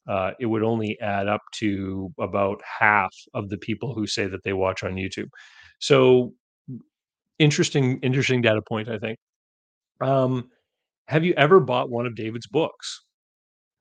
uh, 0.07 0.31
it 0.39 0.47
would 0.47 0.63
only 0.63 0.99
add 1.01 1.27
up 1.27 1.41
to 1.51 2.11
about 2.19 2.59
half 2.63 3.13
of 3.35 3.49
the 3.49 3.57
people 3.57 3.93
who 3.93 4.07
say 4.07 4.25
that 4.25 4.43
they 4.43 4.53
watch 4.53 4.83
on 4.83 4.95
YouTube. 4.95 5.29
So 5.79 6.33
interesting, 7.37 7.99
interesting 8.01 8.41
data 8.41 8.61
point, 8.61 8.89
I 8.89 8.97
think. 8.97 9.19
Um, 10.01 10.49
have 11.07 11.23
you 11.23 11.33
ever 11.37 11.59
bought 11.59 11.91
one 11.91 12.07
of 12.07 12.15
David's 12.15 12.47
books? 12.47 13.03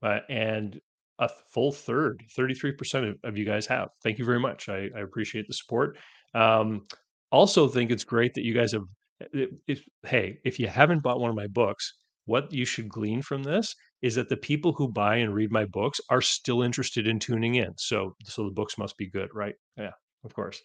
Uh, 0.02 0.20
and 0.28 0.78
a 1.18 1.28
full 1.52 1.72
third, 1.72 2.22
33% 2.36 3.10
of, 3.10 3.16
of 3.24 3.36
you 3.36 3.44
guys 3.44 3.66
have. 3.66 3.88
Thank 4.02 4.18
you 4.18 4.24
very 4.24 4.40
much. 4.40 4.68
I, 4.68 4.88
I 4.96 5.00
appreciate 5.00 5.46
the 5.46 5.54
support. 5.54 5.98
Um, 6.34 6.86
also, 7.30 7.68
think 7.68 7.90
it's 7.90 8.04
great 8.04 8.34
that 8.34 8.44
you 8.44 8.54
guys 8.54 8.72
have. 8.72 8.84
If, 9.32 9.50
if, 9.66 9.82
hey, 10.06 10.38
if 10.44 10.60
you 10.60 10.68
haven't 10.68 11.02
bought 11.02 11.20
one 11.20 11.30
of 11.30 11.36
my 11.36 11.48
books, 11.48 11.92
what 12.26 12.52
you 12.52 12.64
should 12.64 12.88
glean 12.88 13.22
from 13.22 13.42
this 13.42 13.74
is 14.00 14.14
that 14.14 14.28
the 14.28 14.36
people 14.36 14.72
who 14.72 14.86
buy 14.86 15.16
and 15.16 15.34
read 15.34 15.50
my 15.50 15.64
books 15.64 16.00
are 16.08 16.20
still 16.20 16.62
interested 16.62 17.08
in 17.08 17.18
tuning 17.18 17.56
in. 17.56 17.72
So, 17.78 18.14
so 18.24 18.44
the 18.44 18.52
books 18.52 18.78
must 18.78 18.96
be 18.96 19.10
good, 19.10 19.28
right? 19.34 19.54
Yeah, 19.76 19.90
of 20.24 20.34
course. 20.34 20.60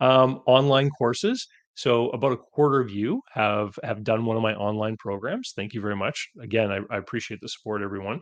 Um, 0.00 0.42
online 0.46 0.90
courses. 0.90 1.46
So 1.74 2.10
about 2.10 2.32
a 2.32 2.36
quarter 2.36 2.80
of 2.80 2.90
you 2.90 3.22
have 3.32 3.78
have 3.84 4.02
done 4.02 4.24
one 4.24 4.36
of 4.36 4.42
my 4.42 4.54
online 4.54 4.96
programs. 4.96 5.52
Thank 5.54 5.74
you 5.74 5.80
very 5.80 5.96
much. 5.96 6.28
Again, 6.40 6.70
I, 6.70 6.80
I 6.90 6.98
appreciate 6.98 7.40
the 7.40 7.48
support, 7.48 7.82
everyone. 7.82 8.20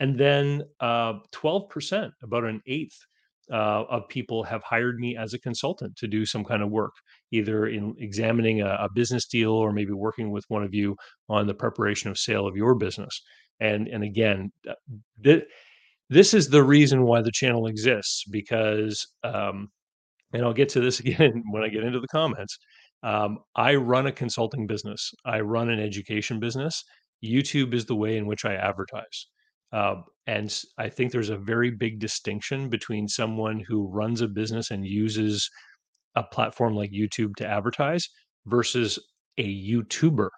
And 0.00 0.18
then 0.18 0.62
uh, 0.80 1.14
12%, 1.32 2.10
about 2.22 2.44
an 2.44 2.60
eighth 2.66 2.98
uh, 3.52 3.84
of 3.88 4.08
people 4.08 4.42
have 4.42 4.62
hired 4.62 4.98
me 4.98 5.16
as 5.16 5.34
a 5.34 5.38
consultant 5.38 5.96
to 5.96 6.08
do 6.08 6.24
some 6.24 6.44
kind 6.44 6.62
of 6.62 6.70
work, 6.70 6.92
either 7.30 7.66
in 7.66 7.94
examining 7.98 8.62
a, 8.62 8.76
a 8.80 8.88
business 8.94 9.26
deal 9.26 9.52
or 9.52 9.72
maybe 9.72 9.92
working 9.92 10.30
with 10.30 10.44
one 10.48 10.64
of 10.64 10.74
you 10.74 10.96
on 11.28 11.46
the 11.46 11.54
preparation 11.54 12.10
of 12.10 12.18
sale 12.18 12.46
of 12.46 12.56
your 12.56 12.74
business. 12.74 13.20
And 13.60 13.86
and 13.88 14.02
again, 14.02 14.50
uh, 14.68 14.74
th- 15.22 15.44
this 16.10 16.34
is 16.34 16.48
the 16.48 16.62
reason 16.62 17.04
why 17.04 17.22
the 17.22 17.32
channel 17.32 17.66
exists 17.66 18.24
because, 18.30 19.06
um, 19.22 19.68
and 20.32 20.44
I'll 20.44 20.52
get 20.54 20.68
to 20.70 20.80
this 20.80 21.00
again 21.04 21.42
when 21.50 21.62
I 21.62 21.68
get 21.68 21.84
into 21.84 22.00
the 22.00 22.08
comments. 22.08 22.58
Um, 23.02 23.38
I 23.54 23.74
run 23.74 24.06
a 24.06 24.12
consulting 24.12 24.66
business. 24.66 25.12
I 25.26 25.40
run 25.40 25.68
an 25.68 25.78
education 25.78 26.40
business. 26.40 26.82
YouTube 27.22 27.74
is 27.74 27.84
the 27.84 27.94
way 27.94 28.16
in 28.16 28.26
which 28.26 28.46
I 28.46 28.54
advertise. 28.54 29.26
Uh, 29.74 29.96
and 30.28 30.62
I 30.78 30.88
think 30.88 31.10
there's 31.10 31.30
a 31.30 31.36
very 31.36 31.70
big 31.70 31.98
distinction 31.98 32.68
between 32.68 33.08
someone 33.08 33.60
who 33.60 33.88
runs 33.88 34.20
a 34.20 34.28
business 34.28 34.70
and 34.70 34.86
uses 34.86 35.50
a 36.14 36.22
platform 36.22 36.74
like 36.74 36.92
YouTube 36.92 37.34
to 37.36 37.46
advertise 37.46 38.08
versus 38.46 38.98
a 39.36 39.44
YouTuber 39.44 40.28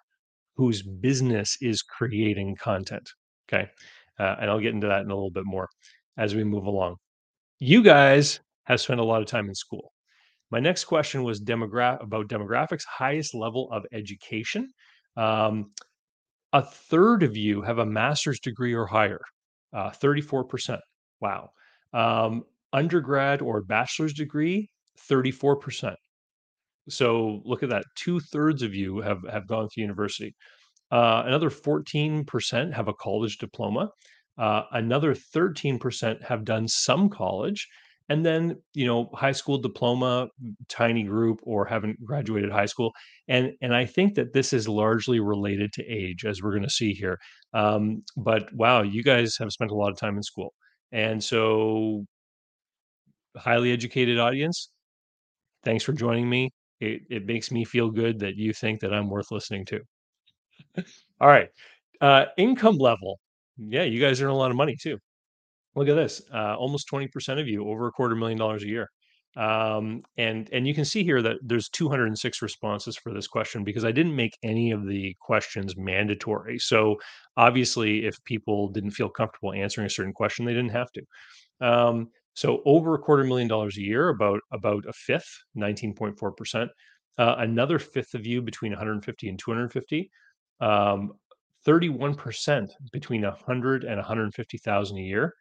whose 0.55 0.81
business 0.81 1.55
is 1.61 1.83
creating 1.83 2.55
content. 2.55 3.07
Okay. 3.47 3.69
Uh, 4.19 4.35
and 4.41 4.49
I'll 4.49 4.59
get 4.59 4.73
into 4.73 4.87
that 4.87 5.01
in 5.01 5.11
a 5.11 5.15
little 5.15 5.29
bit 5.29 5.45
more 5.45 5.69
as 6.17 6.33
we 6.33 6.43
move 6.43 6.65
along. 6.65 6.95
You 7.59 7.83
guys 7.83 8.39
have 8.63 8.81
spent 8.81 8.99
a 8.99 9.03
lot 9.03 9.21
of 9.21 9.27
time 9.27 9.49
in 9.49 9.55
school. 9.55 9.93
My 10.49 10.59
next 10.59 10.85
question 10.85 11.23
was 11.23 11.39
demogra- 11.41 12.01
about 12.01 12.27
demographics, 12.27 12.85
highest 12.85 13.35
level 13.35 13.69
of 13.71 13.85
education. 13.91 14.69
Um, 15.15 15.71
a 16.53 16.61
third 16.61 17.23
of 17.23 17.35
you 17.35 17.61
have 17.61 17.79
a 17.79 17.85
master's 17.85 18.39
degree 18.39 18.73
or 18.73 18.85
higher, 18.85 19.21
uh, 19.73 19.91
34%. 19.91 20.79
Wow. 21.19 21.49
Um, 21.93 22.43
undergrad 22.73 23.41
or 23.41 23.61
bachelor's 23.61 24.13
degree, 24.13 24.69
34%. 25.09 25.95
So 26.89 27.41
look 27.43 27.63
at 27.63 27.69
that. 27.69 27.83
Two 27.95 28.19
thirds 28.19 28.61
of 28.61 28.73
you 28.73 28.99
have, 28.99 29.19
have 29.29 29.47
gone 29.47 29.67
to 29.71 29.81
university. 29.81 30.35
Uh, 30.91 31.23
another 31.25 31.49
14% 31.49 32.73
have 32.73 32.87
a 32.87 32.93
college 32.93 33.37
diploma. 33.37 33.89
Uh, 34.37 34.63
another 34.71 35.13
13% 35.13 36.23
have 36.23 36.45
done 36.45 36.67
some 36.67 37.09
college. 37.09 37.67
And 38.09 38.25
then, 38.25 38.57
you 38.73 38.85
know, 38.85 39.09
high 39.13 39.33
school 39.33 39.57
diploma, 39.57 40.29
tiny 40.69 41.03
group, 41.03 41.39
or 41.43 41.65
haven't 41.65 42.03
graduated 42.05 42.51
high 42.51 42.65
school. 42.65 42.93
And 43.27 43.53
and 43.61 43.75
I 43.75 43.85
think 43.85 44.15
that 44.15 44.33
this 44.33 44.53
is 44.53 44.67
largely 44.67 45.19
related 45.19 45.73
to 45.73 45.85
age, 45.85 46.25
as 46.25 46.41
we're 46.41 46.51
going 46.51 46.63
to 46.63 46.69
see 46.69 46.93
here. 46.93 47.19
Um, 47.53 48.03
but 48.17 48.51
wow, 48.53 48.81
you 48.83 49.03
guys 49.03 49.35
have 49.37 49.51
spent 49.51 49.71
a 49.71 49.75
lot 49.75 49.91
of 49.91 49.97
time 49.97 50.15
in 50.17 50.23
school, 50.23 50.53
and 50.91 51.23
so 51.23 52.05
highly 53.35 53.71
educated 53.71 54.19
audience. 54.19 54.69
Thanks 55.63 55.83
for 55.83 55.93
joining 55.93 56.29
me. 56.29 56.51
It, 56.79 57.03
it 57.09 57.25
makes 57.25 57.51
me 57.51 57.65
feel 57.65 57.89
good 57.91 58.19
that 58.19 58.35
you 58.37 58.53
think 58.53 58.81
that 58.81 58.93
I'm 58.93 59.09
worth 59.09 59.31
listening 59.31 59.65
to. 59.67 59.81
All 61.21 61.27
right. 61.27 61.49
Uh, 62.01 62.25
income 62.37 62.77
level. 62.77 63.19
Yeah, 63.57 63.83
you 63.83 63.99
guys 64.01 64.21
earn 64.21 64.29
a 64.29 64.35
lot 64.35 64.51
of 64.51 64.57
money 64.57 64.75
too. 64.81 64.97
Look 65.77 65.89
at 65.89 65.95
this. 65.95 66.21
Uh, 66.33 66.55
almost 66.55 66.89
20% 66.91 67.39
of 67.39 67.47
you 67.47 67.69
over 67.69 67.87
a 67.87 67.91
quarter 67.91 68.15
million 68.15 68.37
dollars 68.37 68.63
a 68.63 68.67
year. 68.67 68.89
Um, 69.35 70.01
and 70.17 70.49
and 70.51 70.67
you 70.67 70.73
can 70.73 70.85
see 70.85 71.03
here 71.03 71.21
that 71.21 71.37
there's 71.43 71.69
206 71.69 72.41
responses 72.41 72.97
for 72.97 73.13
this 73.13 73.27
question 73.27 73.63
because 73.63 73.85
I 73.85 73.91
didn't 73.91 74.15
make 74.15 74.35
any 74.41 74.71
of 74.71 74.87
the 74.87 75.15
questions 75.21 75.77
mandatory. 75.77 76.57
So 76.57 76.97
obviously, 77.37 78.07
if 78.07 78.21
people 78.23 78.69
didn't 78.69 78.91
feel 78.91 79.09
comfortable 79.09 79.53
answering 79.53 79.85
a 79.85 79.91
certain 79.91 80.13
question, 80.13 80.43
they 80.43 80.53
didn't 80.55 80.71
have 80.71 80.91
to. 80.93 81.01
Um, 81.61 82.09
so 82.33 82.63
over 82.65 82.95
a 82.95 82.99
quarter 82.99 83.23
million 83.23 83.47
dollars 83.47 83.77
a 83.77 83.81
year, 83.81 84.09
about 84.09 84.39
about 84.51 84.83
a 84.87 84.93
fifth, 84.93 85.29
19.4%. 85.55 86.67
Uh, 87.19 87.35
another 87.37 87.77
fifth 87.77 88.15
of 88.15 88.25
you 88.25 88.41
between 88.41 88.71
150 88.71 89.29
and 89.29 89.37
250 89.37 90.09
um, 90.59 91.13
31% 91.67 92.69
between 92.91 93.23
100 93.23 93.83
and 93.83 93.97
150,000 93.97 94.97
a 94.97 95.01
year, 95.01 95.33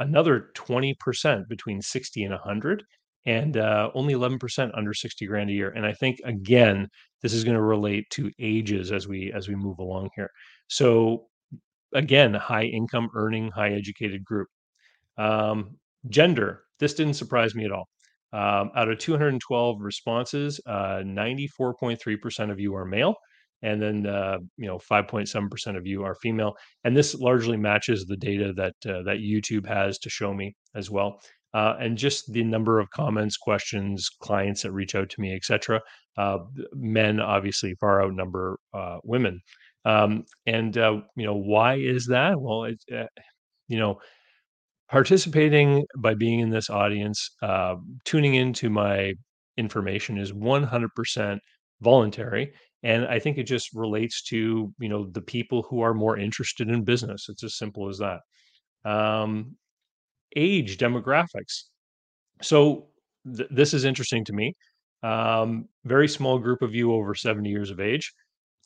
another 0.00 0.50
20% 0.56 1.48
between 1.48 1.80
60 1.80 2.24
and 2.24 2.32
100, 2.32 2.82
and 3.26 3.56
uh, 3.56 3.90
only 3.94 4.14
11% 4.14 4.70
under 4.74 4.94
60 4.94 5.26
grand 5.26 5.50
a 5.50 5.52
year. 5.52 5.70
And 5.70 5.86
I 5.86 5.92
think 5.92 6.18
again, 6.24 6.88
this 7.22 7.32
is 7.32 7.44
going 7.44 7.56
to 7.56 7.62
relate 7.62 8.06
to 8.12 8.30
ages 8.40 8.92
as 8.92 9.06
we 9.06 9.32
as 9.32 9.46
we 9.48 9.54
move 9.54 9.78
along 9.78 10.08
here. 10.16 10.30
So 10.68 11.26
again, 11.94 12.34
high 12.34 12.64
income 12.64 13.08
earning, 13.14 13.50
high 13.50 13.72
educated 13.72 14.24
group. 14.24 14.48
Um, 15.18 15.76
gender. 16.08 16.62
This 16.78 16.94
didn't 16.94 17.14
surprise 17.14 17.54
me 17.54 17.66
at 17.66 17.72
all. 17.72 17.88
Um, 18.32 18.70
out 18.76 18.88
of 18.88 18.98
212 18.98 19.80
responses, 19.80 20.60
uh, 20.66 21.02
94.3% 21.04 22.50
of 22.50 22.60
you 22.60 22.74
are 22.74 22.84
male, 22.84 23.16
and 23.62 23.80
then 23.80 24.06
uh, 24.06 24.38
you 24.56 24.66
know 24.66 24.78
5.7% 24.78 25.76
of 25.76 25.86
you 25.86 26.04
are 26.04 26.14
female 26.14 26.54
and 26.84 26.96
this 26.96 27.14
largely 27.14 27.56
matches 27.56 28.04
the 28.04 28.16
data 28.16 28.52
that 28.54 28.74
uh, 28.86 29.02
that 29.02 29.18
youtube 29.18 29.66
has 29.66 29.98
to 29.98 30.10
show 30.10 30.32
me 30.32 30.54
as 30.74 30.90
well 30.90 31.20
uh, 31.52 31.74
and 31.80 31.98
just 31.98 32.32
the 32.32 32.44
number 32.44 32.78
of 32.78 32.90
comments 32.90 33.36
questions 33.36 34.08
clients 34.20 34.62
that 34.62 34.72
reach 34.72 34.94
out 34.94 35.08
to 35.10 35.20
me 35.20 35.34
etc 35.34 35.80
uh, 36.16 36.38
men 36.74 37.20
obviously 37.20 37.74
far 37.80 38.02
outnumber 38.02 38.58
uh, 38.74 38.98
women 39.04 39.40
um, 39.84 40.24
and 40.46 40.76
uh, 40.76 41.00
you 41.16 41.24
know 41.24 41.36
why 41.36 41.76
is 41.76 42.06
that? 42.08 42.38
Well 42.38 42.64
it, 42.64 42.78
you 43.68 43.78
know 43.78 43.98
participating 44.90 45.86
by 45.98 46.12
being 46.14 46.40
in 46.40 46.50
this 46.50 46.68
audience 46.68 47.30
tuning 48.04 48.34
into 48.34 48.68
my 48.68 49.14
information 49.56 50.18
is 50.18 50.32
100% 50.32 51.38
voluntary 51.80 52.52
and 52.82 53.06
i 53.06 53.18
think 53.18 53.38
it 53.38 53.44
just 53.44 53.74
relates 53.74 54.22
to 54.22 54.72
you 54.78 54.88
know 54.88 55.06
the 55.12 55.20
people 55.20 55.62
who 55.68 55.80
are 55.80 55.94
more 55.94 56.18
interested 56.18 56.68
in 56.68 56.84
business. 56.84 57.28
It's 57.28 57.44
as 57.44 57.56
simple 57.56 57.88
as 57.88 57.98
that. 57.98 58.20
Um, 58.84 59.56
age 60.36 60.78
demographics. 60.78 61.64
So 62.42 62.88
th- 63.36 63.48
this 63.50 63.74
is 63.74 63.84
interesting 63.84 64.24
to 64.26 64.32
me. 64.32 64.54
Um, 65.02 65.68
very 65.84 66.08
small 66.08 66.38
group 66.38 66.62
of 66.62 66.74
you 66.74 66.92
over 66.92 67.14
70 67.14 67.48
years 67.48 67.70
of 67.70 67.80
age 67.80 68.12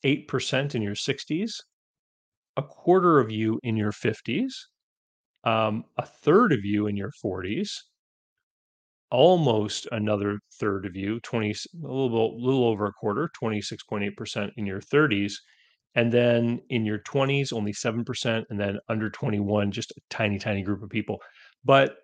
8% 0.05 0.75
in 0.75 0.83
your 0.83 0.95
60s 0.95 1.53
a 2.57 2.63
quarter 2.63 3.21
of 3.21 3.31
you 3.31 3.61
in 3.63 3.77
your 3.77 3.93
50s 3.93 4.53
um, 5.45 5.85
a 5.97 6.05
third 6.05 6.53
of 6.53 6.65
you 6.65 6.89
in 6.89 6.97
your 6.97 7.13
40s 7.25 7.71
almost 9.15 9.87
another 9.93 10.39
third 10.61 10.87
of 10.87 10.97
you, 10.97 11.21
20, 11.21 11.51
a 11.53 11.55
little, 11.87 12.43
little 12.43 12.65
over 12.65 12.87
a 12.87 12.93
quarter, 12.93 13.31
26.8% 13.35 14.53
in 14.57 14.67
your 14.67 14.81
30s. 14.81 15.41
And 15.97 16.13
then 16.13 16.61
in 16.71 16.85
your 16.85 16.99
20s, 16.99 17.53
only 17.53 17.73
7%. 17.73 18.47
And 18.51 18.59
then 18.61 18.79
under 18.89 19.11
21, 19.11 19.71
just 19.73 19.93
a 19.93 20.01
tiny, 20.11 20.39
tiny 20.39 20.63
group 20.63 20.83
of 20.83 20.91
people. 20.91 21.21
But 21.65 21.97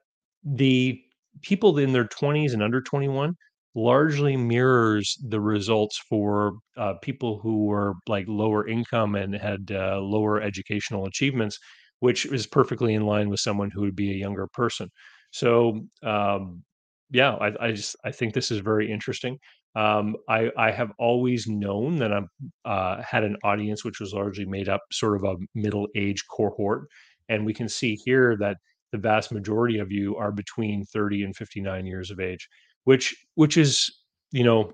the 0.44 1.00
people 1.42 1.78
in 1.78 1.92
their 1.92 2.06
20s 2.06 2.52
and 2.54 2.62
under 2.62 2.80
21 2.80 3.34
largely 3.74 4.36
mirrors 4.36 5.16
the 5.28 5.40
results 5.40 5.98
for 6.08 6.54
uh, 6.76 6.94
people 7.02 7.38
who 7.40 7.64
were 7.66 7.94
like 8.08 8.26
lower 8.28 8.66
income 8.66 9.14
and 9.14 9.34
had 9.34 9.70
uh, 9.70 9.98
lower 10.00 10.40
educational 10.40 11.06
achievements, 11.06 11.58
which 12.00 12.26
is 12.26 12.46
perfectly 12.46 12.94
in 12.94 13.02
line 13.06 13.28
with 13.28 13.40
someone 13.40 13.70
who 13.72 13.82
would 13.82 13.94
be 13.96 14.10
a 14.10 14.16
younger 14.16 14.46
person. 14.48 14.88
So, 15.30 15.86
um, 16.02 16.64
yeah, 17.10 17.32
I, 17.34 17.66
I 17.68 17.72
just 17.72 17.96
I 18.04 18.12
think 18.12 18.34
this 18.34 18.50
is 18.50 18.58
very 18.60 18.90
interesting. 18.90 19.38
Um, 19.76 20.16
I 20.28 20.50
I 20.56 20.70
have 20.72 20.92
always 20.98 21.46
known 21.46 21.96
that 21.96 22.12
I'm 22.12 22.28
uh, 22.64 23.02
had 23.02 23.24
an 23.24 23.36
audience 23.44 23.84
which 23.84 24.00
was 24.00 24.12
largely 24.12 24.44
made 24.46 24.68
up 24.68 24.80
sort 24.92 25.16
of 25.16 25.24
a 25.24 25.36
middle 25.54 25.88
age 25.96 26.24
cohort, 26.30 26.88
And 27.28 27.46
we 27.46 27.54
can 27.54 27.68
see 27.68 27.96
here 28.04 28.36
that 28.40 28.56
the 28.92 28.98
vast 28.98 29.32
majority 29.32 29.78
of 29.78 29.92
you 29.92 30.16
are 30.16 30.32
between 30.32 30.84
30 30.84 31.22
and 31.24 31.36
59 31.36 31.86
years 31.86 32.10
of 32.10 32.20
age, 32.20 32.48
which 32.84 33.14
which 33.36 33.56
is, 33.56 33.90
you 34.32 34.44
know, 34.44 34.72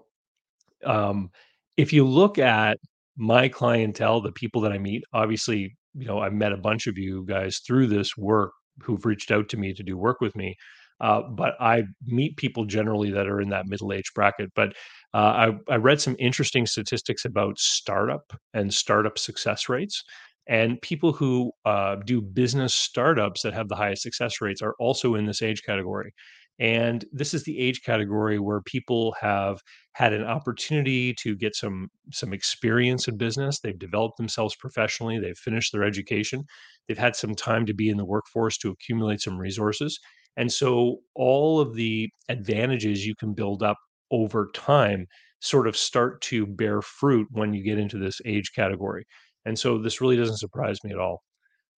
um, 0.84 1.30
if 1.76 1.92
you 1.92 2.06
look 2.06 2.38
at 2.38 2.78
my 3.16 3.48
clientele, 3.48 4.20
the 4.20 4.32
people 4.32 4.60
that 4.62 4.72
I 4.72 4.78
meet, 4.78 5.02
obviously, 5.12 5.76
you 5.94 6.06
know, 6.06 6.18
I've 6.20 6.32
met 6.32 6.52
a 6.52 6.56
bunch 6.58 6.86
of 6.86 6.98
you 6.98 7.24
guys 7.26 7.58
through 7.66 7.86
this 7.88 8.16
work 8.16 8.52
who've 8.82 9.04
reached 9.06 9.30
out 9.30 9.48
to 9.50 9.56
me 9.56 9.72
to 9.74 9.82
do 9.82 9.96
work 9.96 10.20
with 10.20 10.36
me. 10.36 10.56
Uh, 11.00 11.22
but 11.22 11.54
I 11.60 11.84
meet 12.06 12.36
people 12.36 12.64
generally 12.64 13.10
that 13.10 13.26
are 13.26 13.40
in 13.40 13.50
that 13.50 13.66
middle 13.66 13.92
age 13.92 14.12
bracket. 14.14 14.50
But 14.54 14.70
uh, 15.14 15.50
I, 15.68 15.72
I 15.72 15.76
read 15.76 16.00
some 16.00 16.16
interesting 16.18 16.66
statistics 16.66 17.24
about 17.24 17.58
startup 17.58 18.32
and 18.54 18.72
startup 18.72 19.18
success 19.18 19.68
rates. 19.68 20.02
And 20.48 20.80
people 20.80 21.12
who 21.12 21.52
uh, 21.64 21.96
do 22.06 22.20
business 22.22 22.74
startups 22.74 23.42
that 23.42 23.52
have 23.54 23.68
the 23.68 23.76
highest 23.76 24.02
success 24.02 24.40
rates 24.40 24.62
are 24.62 24.74
also 24.78 25.14
in 25.16 25.26
this 25.26 25.42
age 25.42 25.62
category. 25.64 26.12
And 26.58 27.04
this 27.12 27.34
is 27.34 27.42
the 27.42 27.58
age 27.58 27.82
category 27.82 28.38
where 28.38 28.62
people 28.62 29.14
have 29.20 29.60
had 29.92 30.14
an 30.14 30.24
opportunity 30.24 31.12
to 31.14 31.36
get 31.36 31.54
some 31.54 31.88
some 32.12 32.32
experience 32.32 33.08
in 33.08 33.18
business. 33.18 33.60
They've 33.60 33.78
developed 33.78 34.16
themselves 34.16 34.56
professionally. 34.56 35.18
They've 35.18 35.36
finished 35.36 35.72
their 35.72 35.84
education. 35.84 36.44
They've 36.88 36.96
had 36.96 37.16
some 37.16 37.34
time 37.34 37.66
to 37.66 37.74
be 37.74 37.90
in 37.90 37.98
the 37.98 38.06
workforce 38.06 38.56
to 38.58 38.70
accumulate 38.70 39.20
some 39.20 39.36
resources. 39.36 39.98
And 40.36 40.52
so 40.52 40.98
all 41.14 41.60
of 41.60 41.74
the 41.74 42.08
advantages 42.28 43.06
you 43.06 43.14
can 43.14 43.32
build 43.32 43.62
up 43.62 43.78
over 44.10 44.50
time 44.54 45.06
sort 45.40 45.66
of 45.66 45.76
start 45.76 46.20
to 46.22 46.46
bear 46.46 46.82
fruit 46.82 47.28
when 47.30 47.54
you 47.54 47.62
get 47.62 47.78
into 47.78 47.98
this 47.98 48.20
age 48.24 48.52
category. 48.54 49.04
And 49.44 49.58
so 49.58 49.78
this 49.78 50.00
really 50.00 50.16
doesn't 50.16 50.38
surprise 50.38 50.82
me 50.84 50.92
at 50.92 50.98
all. 50.98 51.22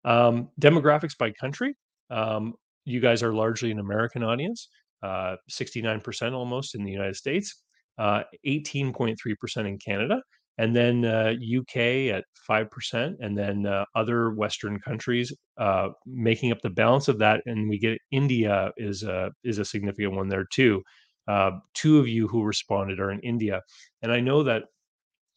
Um, 0.05 0.51
demographics 0.61 1.17
by 1.19 1.33
country. 1.33 1.75
Um, 2.11 2.55
you 2.85 3.01
guys 3.01 3.23
are 3.23 3.35
largely 3.35 3.71
an 3.73 3.81
American 3.81 4.23
audience, 4.23 4.69
uh, 5.03 5.37
69% 5.51 6.33
almost 6.33 6.75
in 6.77 6.85
the 6.85 6.93
United 6.93 7.17
States, 7.17 7.63
uh, 7.99 8.23
18.3% 8.47 9.17
in 9.67 9.79
Canada, 9.79 10.23
and 10.59 10.75
then 10.75 11.05
uh, 11.05 11.35
UK 11.59 11.77
at 12.15 12.25
5%, 12.49 13.17
and 13.21 13.37
then 13.37 13.67
uh, 13.67 13.85
other 13.95 14.31
Western 14.31 14.79
countries 14.81 15.33
uh, 15.59 15.89
making 16.07 16.53
up 16.53 16.61
the 16.63 16.71
balance 16.71 17.09
of 17.09 17.19
that. 17.19 17.43
And 17.47 17.69
we 17.69 17.79
get 17.79 17.99
India 18.11 18.73
is 18.77 19.03
a, 19.03 19.31
is 19.45 19.59
a 19.59 19.65
significant 19.65 20.15
one 20.15 20.29
there 20.29 20.47
too. 20.51 20.83
Uh, 21.29 21.53
two 21.75 21.99
of 21.99 22.09
you 22.09 22.29
who 22.29 22.43
responded 22.43 23.01
are 23.01 23.11
in 23.11 23.21
India. 23.21 23.61
And 24.03 24.13
I 24.13 24.21
know 24.21 24.43
that 24.45 24.65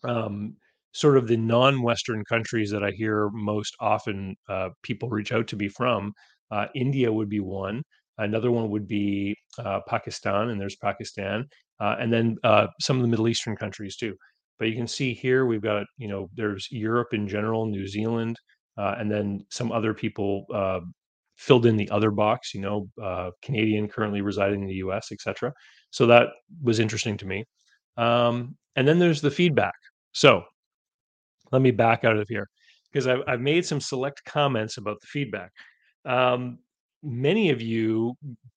um, 0.04 0.56
sort 0.94 1.18
of 1.18 1.28
the 1.28 1.38
non-Western 1.38 2.24
countries 2.26 2.72
that 2.72 2.84
I 2.84 2.92
hear 2.92 3.30
most 3.32 3.76
often 3.80 4.36
uh, 4.48 4.70
people 4.84 5.10
reach 5.10 5.32
out 5.32 5.48
to 5.48 5.58
me 5.58 5.68
from, 5.68 6.14
uh, 6.52 6.68
India 6.76 7.12
would 7.12 7.30
be 7.30 7.40
one. 7.42 7.84
Another 8.18 8.52
one 8.52 8.70
would 8.70 8.88
be 8.88 9.36
Pakistan, 9.88 10.50
and 10.50 10.60
there's 10.60 10.76
Pakistan, 10.76 11.46
and 11.80 12.12
then 12.12 12.36
some 12.82 12.98
of 12.98 13.02
the 13.02 13.08
Middle 13.08 13.30
Eastern 13.30 13.56
countries 13.56 13.96
too. 13.96 14.14
But 14.60 14.68
you 14.68 14.76
can 14.76 14.88
see 14.88 15.14
here 15.14 15.46
we've 15.46 15.62
got, 15.62 15.86
you 15.98 16.08
know, 16.08 16.30
there's 16.36 16.68
Europe 16.70 17.14
in 17.14 17.28
general, 17.28 17.66
New 17.66 17.88
Zealand, 17.88 18.38
uh, 18.78 18.96
and 19.00 19.10
then 19.10 19.46
some 19.50 19.72
other 19.72 19.94
people 19.94 20.46
filled 21.38 21.66
in 21.66 21.78
the 21.78 21.90
other 21.90 22.12
box, 22.12 22.54
you 22.54 22.60
know, 22.60 23.32
Canadian 23.42 23.88
currently 23.88 24.22
residing 24.22 24.62
in 24.62 24.68
the 24.68 24.76
US, 24.76 25.12
etc. 25.12 25.54
So 25.92 26.06
that 26.08 26.28
was 26.62 26.80
interesting 26.80 27.18
to 27.18 27.26
me. 27.26 27.46
Um, 27.98 28.58
and 28.76 28.88
then 28.88 29.00
there's 29.00 29.22
the 29.22 29.32
feedback. 29.32 29.76
So 30.12 30.44
let 31.52 31.62
me 31.62 31.72
back 31.72 32.04
out 32.04 32.18
of 32.18 32.28
here 32.28 32.48
because 32.92 33.08
I've, 33.08 33.22
I've 33.28 33.42
made 33.42 33.66
some 33.66 33.80
select 33.82 34.24
comments 34.26 34.78
about 34.78 35.00
the 35.02 35.08
feedback. 35.08 35.52
Um, 36.06 36.60
many 37.04 37.50
of 37.50 37.62
you 37.62 38.16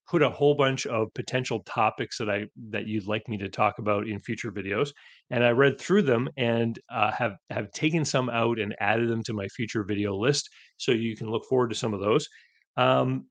put 0.09 0.23
a 0.23 0.31
whole 0.31 0.55
bunch 0.55 0.87
of 0.87 1.09
potential 1.15 1.63
topics 1.65 2.19
that 2.19 2.29
I 2.29 2.47
that 2.71 2.87
you'd 2.87 3.07
like 3.07 3.29
me 3.29 3.39
to 3.39 3.49
talk 3.49 3.79
about 3.79 4.09
in 4.09 4.21
future 4.21 4.53
videos, 4.53 4.91
and 5.31 5.45
I 5.45 5.51
read 5.51 5.81
through 5.81 6.03
them 6.03 6.29
and 6.37 6.79
uh, 6.91 7.13
have 7.13 7.37
have 7.51 7.71
taken 7.73 8.05
some 8.05 8.29
out 8.31 8.59
and 8.59 8.75
added 8.81 9.09
them 9.09 9.23
to 9.25 9.33
my 9.33 9.49
future 9.49 9.85
video 9.85 10.17
list, 10.17 10.49
so 10.79 10.93
you 10.93 11.17
can 11.17 11.31
look 11.31 11.45
forward 11.49 11.71
to 11.71 11.77
some 11.77 11.95
of 11.95 12.01
those. 12.01 12.29
Um, 12.77 13.27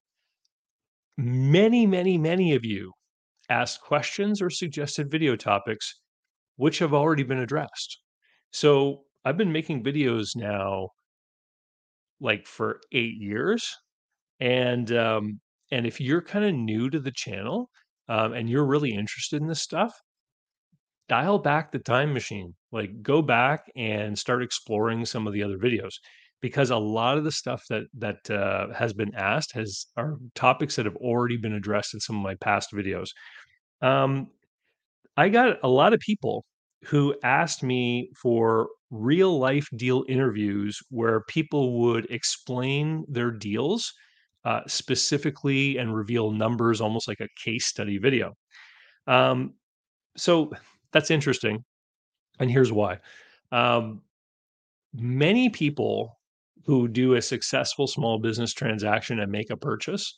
many, 1.18 1.86
many, 1.86 2.18
many 2.18 2.56
of 2.56 2.66
you 2.66 2.92
asked 3.50 3.82
questions 3.82 4.42
or 4.42 4.50
suggested 4.50 5.12
video 5.12 5.36
topics 5.36 6.00
which 6.58 6.80
have 6.80 6.94
already 6.94 7.24
been 7.24 7.40
addressed. 7.40 8.00
So 8.52 9.02
I've 9.26 9.38
been 9.38 9.52
making 9.52 9.84
videos 9.84 10.36
now 10.36 10.90
like 12.20 12.46
for 12.46 12.80
eight 12.92 13.16
years. 13.18 13.76
And 14.42 14.92
um, 14.92 15.40
and 15.72 15.86
if 15.86 16.02
you're 16.02 16.22
kind 16.22 16.46
of 16.46 16.54
new 16.54 16.90
to 16.90 17.00
the 17.00 17.12
channel 17.12 17.70
um, 18.10 18.34
and 18.34 18.50
you're 18.50 18.66
really 18.66 18.92
interested 18.92 19.42
in 19.42 19.48
this 19.48 19.62
stuff, 19.62 19.94
dial 21.08 21.40
back 21.40 21.72
the 21.72 21.80
time 21.80 22.14
machine. 22.14 22.54
Like 22.72 23.02
go 23.02 23.22
back 23.22 23.64
and 23.76 24.18
start 24.18 24.44
exploring 24.44 25.06
some 25.06 25.28
of 25.28 25.34
the 25.34 25.44
other 25.44 25.58
videos 25.58 25.94
because 26.42 26.72
a 26.72 26.78
lot 26.78 27.18
of 27.18 27.24
the 27.24 27.32
stuff 27.32 27.64
that 27.70 27.84
that 28.00 28.30
uh, 28.30 28.74
has 28.74 28.94
been 28.94 29.14
asked 29.16 29.54
has 29.54 29.86
are 29.98 30.18
topics 30.36 30.76
that 30.76 30.86
have 30.86 30.96
already 30.98 31.38
been 31.38 31.54
addressed 31.54 31.94
in 31.94 32.00
some 32.00 32.18
of 32.18 32.24
my 32.24 32.36
past 32.36 32.72
videos. 32.74 33.10
Um, 33.82 34.28
I 35.18 35.30
got 35.30 35.60
a 35.64 35.70
lot 35.70 35.94
of 35.94 36.00
people 36.00 36.46
who 36.86 37.16
asked 37.24 37.62
me 37.62 38.10
for 38.22 38.70
real 38.90 39.38
life 39.38 39.68
deal 39.76 40.04
interviews 40.10 40.80
where 40.90 41.22
people 41.28 41.80
would 41.82 42.10
explain 42.10 43.06
their 43.08 43.32
deals 43.32 43.94
uh, 44.46 44.62
specifically 44.68 45.78
and 45.78 45.96
reveal 45.96 46.32
numbers, 46.32 46.82
almost 46.82 47.08
like 47.08 47.20
a 47.20 47.28
case 47.44 47.66
study 47.66 47.98
video. 47.98 48.34
Um, 49.08 49.54
so 50.18 50.52
that's 50.92 51.12
interesting. 51.12 51.64
And 52.40 52.50
here's 52.50 52.72
why. 52.72 53.00
Um, 53.52 54.02
many 54.94 55.50
people 55.50 56.20
who 56.66 56.88
do 56.88 57.16
a 57.16 57.22
successful 57.22 57.88
small 57.88 58.20
business 58.20 58.54
transaction 58.54 59.20
and 59.20 59.32
make 59.32 59.50
a 59.50 59.58
purchase, 59.58 60.18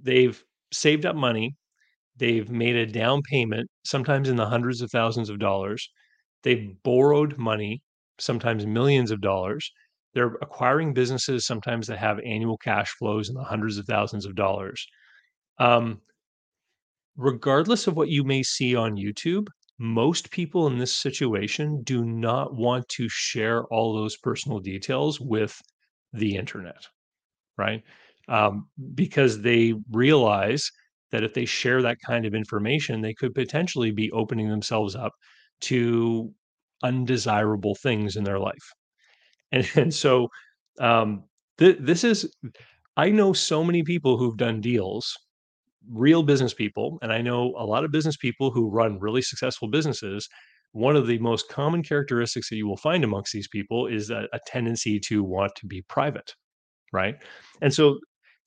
they've 0.00 0.42
saved 0.72 1.06
up 1.06 1.16
money 1.16 1.56
They've 2.18 2.50
made 2.50 2.74
a 2.74 2.86
down 2.86 3.22
payment, 3.22 3.70
sometimes 3.84 4.28
in 4.28 4.36
the 4.36 4.46
hundreds 4.46 4.82
of 4.82 4.90
thousands 4.90 5.30
of 5.30 5.38
dollars. 5.38 5.88
They've 6.42 6.74
borrowed 6.82 7.38
money, 7.38 7.80
sometimes 8.18 8.66
millions 8.66 9.10
of 9.12 9.20
dollars. 9.20 9.70
They're 10.18 10.34
acquiring 10.42 10.94
businesses 10.94 11.46
sometimes 11.46 11.86
that 11.86 11.98
have 11.98 12.18
annual 12.26 12.58
cash 12.58 12.90
flows 12.98 13.28
in 13.28 13.36
the 13.36 13.44
hundreds 13.44 13.78
of 13.78 13.86
thousands 13.86 14.26
of 14.26 14.34
dollars. 14.34 14.84
Um, 15.60 16.00
regardless 17.16 17.86
of 17.86 17.94
what 17.94 18.08
you 18.08 18.24
may 18.24 18.42
see 18.42 18.74
on 18.74 18.96
YouTube, 18.96 19.46
most 19.78 20.32
people 20.32 20.66
in 20.66 20.76
this 20.76 20.96
situation 20.96 21.84
do 21.84 22.04
not 22.04 22.52
want 22.52 22.88
to 22.88 23.08
share 23.08 23.62
all 23.66 23.94
those 23.94 24.16
personal 24.16 24.58
details 24.58 25.20
with 25.20 25.56
the 26.12 26.34
internet, 26.34 26.84
right? 27.56 27.84
Um, 28.26 28.66
because 28.96 29.40
they 29.40 29.72
realize 29.92 30.68
that 31.12 31.22
if 31.22 31.32
they 31.32 31.44
share 31.44 31.80
that 31.82 31.98
kind 32.04 32.26
of 32.26 32.34
information, 32.34 33.02
they 33.02 33.14
could 33.14 33.36
potentially 33.36 33.92
be 33.92 34.10
opening 34.10 34.48
themselves 34.48 34.96
up 34.96 35.12
to 35.60 36.34
undesirable 36.82 37.76
things 37.76 38.16
in 38.16 38.24
their 38.24 38.40
life. 38.40 38.72
And, 39.52 39.68
and 39.76 39.94
so 39.94 40.28
um, 40.80 41.24
th- 41.58 41.78
this 41.80 42.04
is, 42.04 42.32
I 42.96 43.10
know 43.10 43.32
so 43.32 43.64
many 43.64 43.82
people 43.82 44.16
who've 44.16 44.36
done 44.36 44.60
deals, 44.60 45.16
real 45.90 46.22
business 46.22 46.54
people, 46.54 46.98
and 47.02 47.12
I 47.12 47.22
know 47.22 47.54
a 47.56 47.64
lot 47.64 47.84
of 47.84 47.90
business 47.92 48.16
people 48.16 48.50
who 48.50 48.70
run 48.70 48.98
really 48.98 49.22
successful 49.22 49.68
businesses. 49.68 50.28
One 50.72 50.96
of 50.96 51.06
the 51.06 51.18
most 51.18 51.48
common 51.48 51.82
characteristics 51.82 52.50
that 52.50 52.56
you 52.56 52.66
will 52.66 52.76
find 52.76 53.04
amongst 53.04 53.32
these 53.32 53.48
people 53.48 53.86
is 53.86 54.10
a, 54.10 54.28
a 54.32 54.40
tendency 54.46 55.00
to 55.00 55.22
want 55.22 55.52
to 55.56 55.66
be 55.66 55.82
private, 55.88 56.34
right? 56.92 57.16
And 57.62 57.72
so 57.72 57.98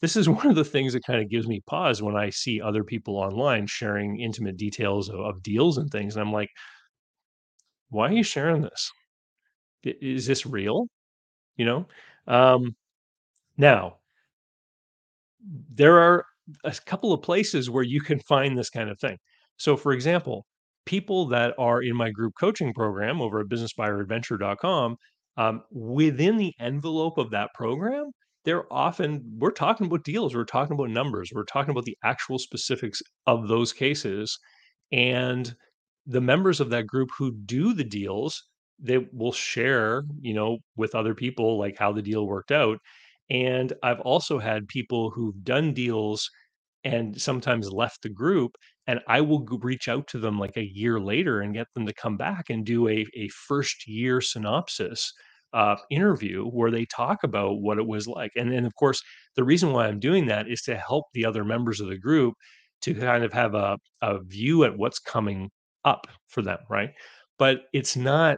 this 0.01 0.15
is 0.15 0.29
one 0.29 0.47
of 0.47 0.55
the 0.55 0.65
things 0.65 0.93
that 0.93 1.05
kind 1.05 1.21
of 1.21 1.29
gives 1.29 1.47
me 1.47 1.61
pause 1.67 2.01
when 2.01 2.15
I 2.15 2.29
see 2.29 2.61
other 2.61 2.83
people 2.83 3.17
online 3.17 3.67
sharing 3.67 4.19
intimate 4.19 4.57
details 4.57 5.09
of, 5.09 5.19
of 5.19 5.43
deals 5.43 5.77
and 5.77 5.89
things. 5.89 6.15
And 6.15 6.23
I'm 6.23 6.33
like, 6.33 6.49
why 7.89 8.09
are 8.09 8.13
you 8.13 8.23
sharing 8.23 8.61
this? 8.61 8.91
Is 9.83 10.25
this 10.25 10.45
real? 10.45 10.87
You 11.57 11.65
know? 11.65 11.87
Um, 12.27 12.75
now, 13.57 13.97
there 15.73 15.99
are 15.99 16.25
a 16.63 16.75
couple 16.85 17.13
of 17.13 17.21
places 17.21 17.69
where 17.69 17.83
you 17.83 18.01
can 18.01 18.19
find 18.21 18.57
this 18.57 18.69
kind 18.69 18.89
of 18.89 18.99
thing. 18.99 19.17
So, 19.57 19.77
for 19.77 19.93
example, 19.93 20.45
people 20.85 21.25
that 21.27 21.53
are 21.59 21.81
in 21.81 21.95
my 21.95 22.09
group 22.09 22.33
coaching 22.39 22.73
program 22.73 23.21
over 23.21 23.39
at 23.41 23.47
businessbuyeradvantage.com, 23.47 24.97
um, 25.37 25.63
within 25.71 26.37
the 26.37 26.53
envelope 26.59 27.17
of 27.17 27.31
that 27.31 27.49
program, 27.53 28.11
they're 28.43 28.71
often 28.73 29.21
we're 29.37 29.51
talking 29.51 29.87
about 29.87 30.03
deals, 30.03 30.35
we're 30.35 30.43
talking 30.43 30.73
about 30.73 30.89
numbers, 30.89 31.31
we're 31.33 31.43
talking 31.43 31.71
about 31.71 31.85
the 31.85 31.97
actual 32.03 32.39
specifics 32.39 33.01
of 33.27 33.47
those 33.47 33.71
cases. 33.71 34.37
And 34.91 35.53
the 36.05 36.21
members 36.21 36.59
of 36.59 36.69
that 36.71 36.87
group 36.87 37.09
who 37.17 37.31
do 37.31 37.73
the 37.73 37.83
deals, 37.83 38.43
they 38.81 38.99
will 39.13 39.31
share, 39.33 40.03
you 40.21 40.33
know, 40.33 40.59
with 40.75 40.95
other 40.95 41.15
people 41.15 41.57
like 41.59 41.77
how 41.77 41.91
the 41.93 42.01
deal 42.01 42.27
worked 42.27 42.51
out. 42.51 42.79
And 43.29 43.73
I've 43.83 44.01
also 44.01 44.39
had 44.39 44.67
people 44.67 45.11
who've 45.11 45.43
done 45.43 45.73
deals 45.73 46.29
and 46.83 47.19
sometimes 47.21 47.71
left 47.71 48.01
the 48.01 48.09
group, 48.09 48.55
and 48.87 48.99
I 49.07 49.21
will 49.21 49.45
reach 49.61 49.87
out 49.87 50.07
to 50.09 50.19
them, 50.19 50.39
like, 50.39 50.57
a 50.57 50.65
year 50.65 50.99
later 50.99 51.41
and 51.41 51.53
get 51.53 51.67
them 51.75 51.85
to 51.85 51.93
come 51.93 52.17
back 52.17 52.49
and 52.49 52.65
do 52.65 52.87
a 52.89 53.05
a 53.15 53.27
first 53.29 53.87
year 53.87 54.19
synopsis, 54.21 55.13
uh, 55.53 55.75
interview 55.91 56.45
where 56.45 56.71
they 56.71 56.85
talk 56.85 57.23
about 57.23 57.61
what 57.61 57.77
it 57.77 57.85
was 57.87 58.07
like, 58.07 58.31
and 58.35 58.51
then, 58.51 58.65
of 58.65 58.73
course, 58.75 59.01
the 59.35 59.43
reason 59.43 59.73
why 59.73 59.87
I'm 59.87 59.99
doing 59.99 60.25
that 60.27 60.47
is 60.49 60.61
to 60.63 60.75
help 60.77 61.05
the 61.13 61.25
other 61.25 61.43
members 61.45 61.79
of 61.81 61.87
the 61.89 61.97
group 61.97 62.33
to 62.81 62.93
kind 62.95 63.23
of 63.23 63.33
have 63.33 63.53
a 63.55 63.77
a 64.01 64.19
view 64.23 64.63
at 64.63 64.77
what's 64.77 64.99
coming 64.99 65.51
up 65.85 66.07
for 66.27 66.41
them, 66.41 66.59
right? 66.69 66.91
But 67.37 67.61
it's 67.73 67.95
not 67.95 68.37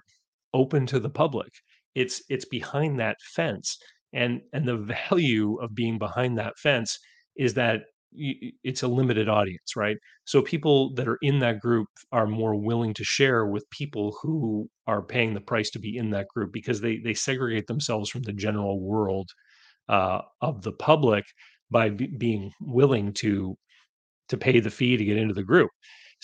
open 0.53 0.85
to 0.87 0.99
the 0.99 1.09
public. 1.09 1.51
It's 1.95 2.21
it's 2.29 2.45
behind 2.45 2.99
that 2.99 3.17
fence, 3.35 3.77
and 4.13 4.41
and 4.53 4.67
the 4.67 4.77
value 5.09 5.57
of 5.61 5.75
being 5.75 5.97
behind 5.99 6.37
that 6.39 6.57
fence 6.59 6.97
is 7.37 7.53
that 7.55 7.81
it's 8.15 8.83
a 8.83 8.87
limited 8.87 9.27
audience, 9.27 9.75
right? 9.75 9.97
So 10.25 10.41
people 10.41 10.93
that 10.95 11.07
are 11.07 11.17
in 11.23 11.39
that 11.39 11.59
group 11.59 11.87
are 12.11 12.27
more 12.27 12.55
willing 12.55 12.93
to 12.95 13.03
share 13.03 13.47
with 13.47 13.67
people 13.71 14.15
who 14.21 14.69
are 14.87 15.01
paying 15.01 15.33
the 15.33 15.41
price 15.41 15.69
to 15.71 15.79
be 15.79 15.97
in 15.97 16.11
that 16.11 16.27
group 16.27 16.51
because 16.53 16.81
they 16.81 16.97
they 16.97 17.13
segregate 17.13 17.67
themselves 17.67 18.09
from 18.09 18.21
the 18.23 18.33
general 18.33 18.79
world 18.81 19.29
uh, 19.89 20.21
of 20.41 20.63
the 20.63 20.73
public 20.73 21.25
by 21.71 21.89
be 21.89 22.07
being 22.07 22.51
willing 22.61 23.13
to 23.13 23.55
to 24.29 24.37
pay 24.37 24.59
the 24.59 24.71
fee 24.71 24.97
to 24.97 25.05
get 25.05 25.17
into 25.17 25.33
the 25.33 25.43
group. 25.43 25.69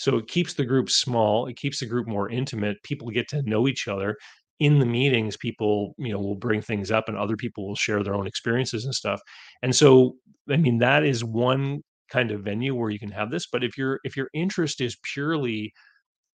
So 0.00 0.16
it 0.18 0.28
keeps 0.28 0.54
the 0.54 0.64
group 0.64 0.90
small, 0.90 1.46
it 1.46 1.56
keeps 1.56 1.80
the 1.80 1.86
group 1.86 2.08
more 2.08 2.30
intimate. 2.30 2.82
People 2.84 3.10
get 3.10 3.28
to 3.28 3.42
know 3.42 3.68
each 3.68 3.88
other. 3.88 4.16
In 4.58 4.78
the 4.78 4.86
meetings, 4.86 5.36
people, 5.36 5.94
you 5.98 6.12
know, 6.12 6.18
will 6.20 6.36
bring 6.36 6.62
things 6.62 6.90
up 6.90 7.08
and 7.08 7.16
other 7.16 7.36
people 7.36 7.68
will 7.68 7.76
share 7.76 8.02
their 8.02 8.14
own 8.14 8.26
experiences 8.26 8.84
and 8.84 8.94
stuff. 8.94 9.20
And 9.62 9.74
so, 9.74 10.16
I 10.50 10.56
mean, 10.58 10.78
that 10.78 11.04
is 11.04 11.24
one 11.24 11.82
kind 12.10 12.30
of 12.30 12.42
venue 12.42 12.74
where 12.74 12.90
you 12.90 12.98
can 12.98 13.10
have 13.12 13.30
this, 13.30 13.46
but 13.52 13.64
if 13.64 13.78
your 13.78 14.00
if 14.04 14.16
your 14.16 14.28
interest 14.34 14.80
is 14.80 14.96
purely 15.14 15.72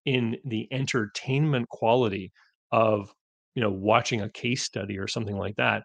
in 0.05 0.37
the 0.45 0.67
entertainment 0.71 1.67
quality 1.69 2.31
of, 2.71 3.13
you 3.55 3.61
know, 3.61 3.71
watching 3.71 4.21
a 4.21 4.29
case 4.29 4.63
study 4.63 4.97
or 4.97 5.07
something 5.07 5.37
like 5.37 5.55
that, 5.57 5.83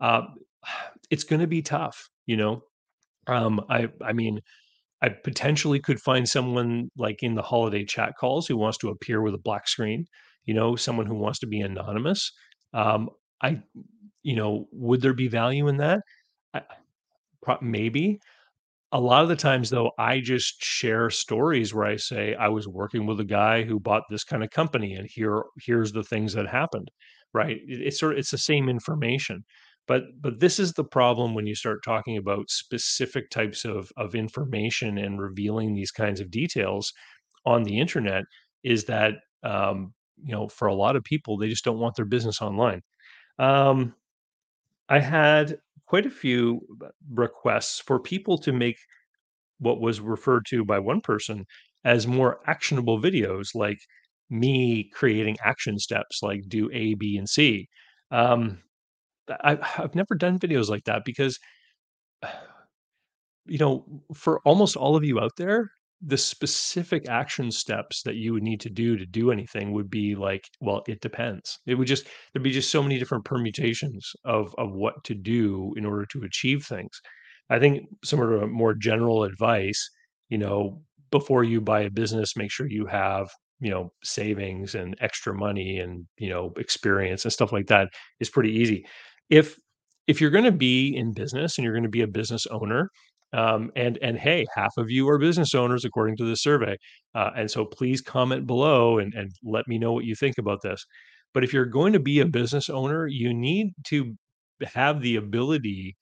uh, 0.00 0.22
it's 1.10 1.24
going 1.24 1.40
to 1.40 1.46
be 1.46 1.62
tough, 1.62 2.08
you 2.26 2.36
know. 2.36 2.62
Um, 3.28 3.60
I 3.70 3.88
I 4.04 4.12
mean, 4.14 4.40
I 5.02 5.10
potentially 5.10 5.80
could 5.80 6.00
find 6.00 6.28
someone 6.28 6.90
like 6.96 7.22
in 7.22 7.34
the 7.34 7.42
holiday 7.42 7.84
chat 7.84 8.14
calls 8.20 8.46
who 8.46 8.56
wants 8.56 8.78
to 8.78 8.90
appear 8.90 9.22
with 9.22 9.34
a 9.34 9.38
black 9.38 9.68
screen, 9.68 10.06
you 10.46 10.54
know, 10.54 10.76
someone 10.76 11.06
who 11.06 11.16
wants 11.16 11.40
to 11.40 11.46
be 11.46 11.60
anonymous. 11.60 12.32
Um, 12.74 13.10
I, 13.42 13.62
you 14.22 14.36
know, 14.36 14.68
would 14.72 15.02
there 15.02 15.14
be 15.14 15.28
value 15.28 15.68
in 15.68 15.78
that? 15.78 16.00
I, 16.54 16.62
maybe, 17.60 18.18
a 18.92 19.00
lot 19.00 19.22
of 19.22 19.28
the 19.28 19.36
times, 19.36 19.70
though, 19.70 19.92
I 19.98 20.20
just 20.20 20.62
share 20.62 21.10
stories 21.10 21.74
where 21.74 21.86
I 21.86 21.96
say, 21.96 22.34
"I 22.34 22.48
was 22.48 22.68
working 22.68 23.06
with 23.06 23.20
a 23.20 23.24
guy 23.24 23.62
who 23.64 23.80
bought 23.80 24.04
this 24.10 24.24
kind 24.24 24.44
of 24.44 24.50
company, 24.50 24.94
and 24.94 25.08
here 25.10 25.44
here's 25.64 25.92
the 25.92 26.04
things 26.04 26.34
that 26.34 26.48
happened." 26.48 26.90
Right? 27.34 27.58
It 27.68 27.82
it's 27.88 28.00
sort 28.00 28.12
of 28.14 28.18
it's 28.18 28.30
the 28.32 28.38
same 28.38 28.68
information. 28.68 29.44
But 29.86 30.04
but 30.20 30.40
this 30.40 30.58
is 30.58 30.72
the 30.72 30.84
problem 30.84 31.34
when 31.34 31.46
you 31.46 31.54
start 31.54 31.82
talking 31.84 32.16
about 32.16 32.50
specific 32.50 33.30
types 33.30 33.64
of 33.64 33.90
of 33.96 34.14
information 34.14 34.98
and 34.98 35.20
revealing 35.20 35.74
these 35.74 35.90
kinds 35.90 36.20
of 36.20 36.30
details 36.30 36.92
on 37.46 37.64
the 37.64 37.78
internet 37.80 38.24
is 38.62 38.84
that, 38.84 39.14
um, 39.42 39.92
you 40.24 40.32
know, 40.32 40.48
for 40.48 40.68
a 40.68 40.74
lot 40.74 40.96
of 40.96 41.04
people, 41.04 41.36
they 41.36 41.48
just 41.48 41.64
don't 41.64 41.80
want 41.80 41.96
their 41.96 42.04
business 42.04 42.40
online. 42.40 42.82
Um, 43.38 43.94
I 44.88 45.00
had 45.00 45.58
quite 45.86 46.06
a 46.06 46.10
few 46.10 46.60
requests 47.12 47.80
for 47.80 47.98
people 48.00 48.38
to 48.38 48.52
make 48.52 48.78
what 49.58 49.80
was 49.80 50.00
referred 50.00 50.46
to 50.46 50.64
by 50.64 50.78
one 50.78 51.00
person 51.00 51.46
as 51.84 52.06
more 52.06 52.40
actionable 52.48 53.00
videos, 53.00 53.54
like 53.54 53.80
me 54.30 54.84
creating 54.94 55.36
action 55.44 55.78
steps, 55.78 56.22
like 56.22 56.42
do 56.48 56.70
A, 56.72 56.94
B, 56.94 57.16
and 57.16 57.28
C. 57.28 57.68
Um, 58.10 58.62
I've 59.44 59.94
never 59.94 60.14
done 60.14 60.38
videos 60.38 60.68
like 60.68 60.84
that 60.84 61.04
because 61.04 61.38
you 63.46 63.58
know, 63.58 63.84
for 64.14 64.40
almost 64.44 64.76
all 64.76 64.96
of 64.96 65.04
you 65.04 65.20
out 65.20 65.32
there, 65.36 65.70
the 66.04 66.16
specific 66.18 67.08
action 67.08 67.50
steps 67.50 68.02
that 68.02 68.16
you 68.16 68.32
would 68.32 68.42
need 68.42 68.60
to 68.60 68.70
do 68.70 68.96
to 68.96 69.06
do 69.06 69.30
anything 69.30 69.72
would 69.72 69.88
be 69.90 70.14
like, 70.16 70.44
well, 70.60 70.82
it 70.88 71.00
depends. 71.00 71.58
It 71.66 71.76
would 71.76 71.86
just 71.86 72.06
there'd 72.32 72.42
be 72.42 72.50
just 72.50 72.70
so 72.70 72.82
many 72.82 72.98
different 72.98 73.24
permutations 73.24 74.10
of 74.24 74.54
of 74.58 74.72
what 74.72 75.02
to 75.04 75.14
do 75.14 75.72
in 75.76 75.84
order 75.84 76.06
to 76.12 76.22
achieve 76.24 76.64
things. 76.64 77.00
I 77.50 77.58
think 77.58 77.86
some 78.04 78.20
of 78.20 78.48
more 78.50 78.74
general 78.74 79.24
advice, 79.24 79.90
you 80.28 80.38
know, 80.38 80.82
before 81.10 81.44
you 81.44 81.60
buy 81.60 81.82
a 81.82 81.90
business, 81.90 82.36
make 82.36 82.50
sure 82.50 82.66
you 82.68 82.86
have, 82.86 83.28
you 83.60 83.70
know, 83.70 83.92
savings 84.02 84.74
and 84.74 84.96
extra 85.00 85.34
money 85.34 85.78
and, 85.78 86.06
you 86.18 86.30
know, 86.30 86.52
experience 86.56 87.24
and 87.24 87.32
stuff 87.32 87.52
like 87.52 87.66
that 87.68 87.90
is 88.20 88.30
pretty 88.30 88.50
easy. 88.52 88.84
If 89.32 89.56
if 90.06 90.20
you're 90.20 90.30
going 90.30 90.44
to 90.44 90.52
be 90.52 90.94
in 90.94 91.14
business 91.14 91.56
and 91.56 91.64
you're 91.64 91.72
going 91.72 91.84
to 91.84 91.88
be 91.88 92.02
a 92.02 92.06
business 92.06 92.46
owner, 92.48 92.90
um, 93.32 93.70
and 93.76 93.98
and 94.02 94.18
hey, 94.18 94.44
half 94.54 94.72
of 94.76 94.90
you 94.90 95.08
are 95.08 95.18
business 95.18 95.54
owners 95.54 95.84
according 95.86 96.16
to 96.18 96.24
this 96.26 96.42
survey. 96.42 96.76
Uh, 97.14 97.30
and 97.36 97.50
so 97.50 97.64
please 97.64 98.02
comment 98.02 98.46
below 98.46 98.98
and, 98.98 99.14
and 99.14 99.30
let 99.42 99.66
me 99.68 99.78
know 99.78 99.92
what 99.94 100.04
you 100.04 100.14
think 100.14 100.36
about 100.38 100.60
this. 100.62 100.84
But 101.34 101.44
if 101.44 101.52
you're 101.54 101.64
going 101.64 101.94
to 101.94 102.00
be 102.00 102.20
a 102.20 102.26
business 102.26 102.68
owner, 102.68 103.06
you 103.06 103.32
need 103.32 103.72
to 103.86 104.14
have 104.74 105.00
the 105.00 105.16
ability 105.16 105.96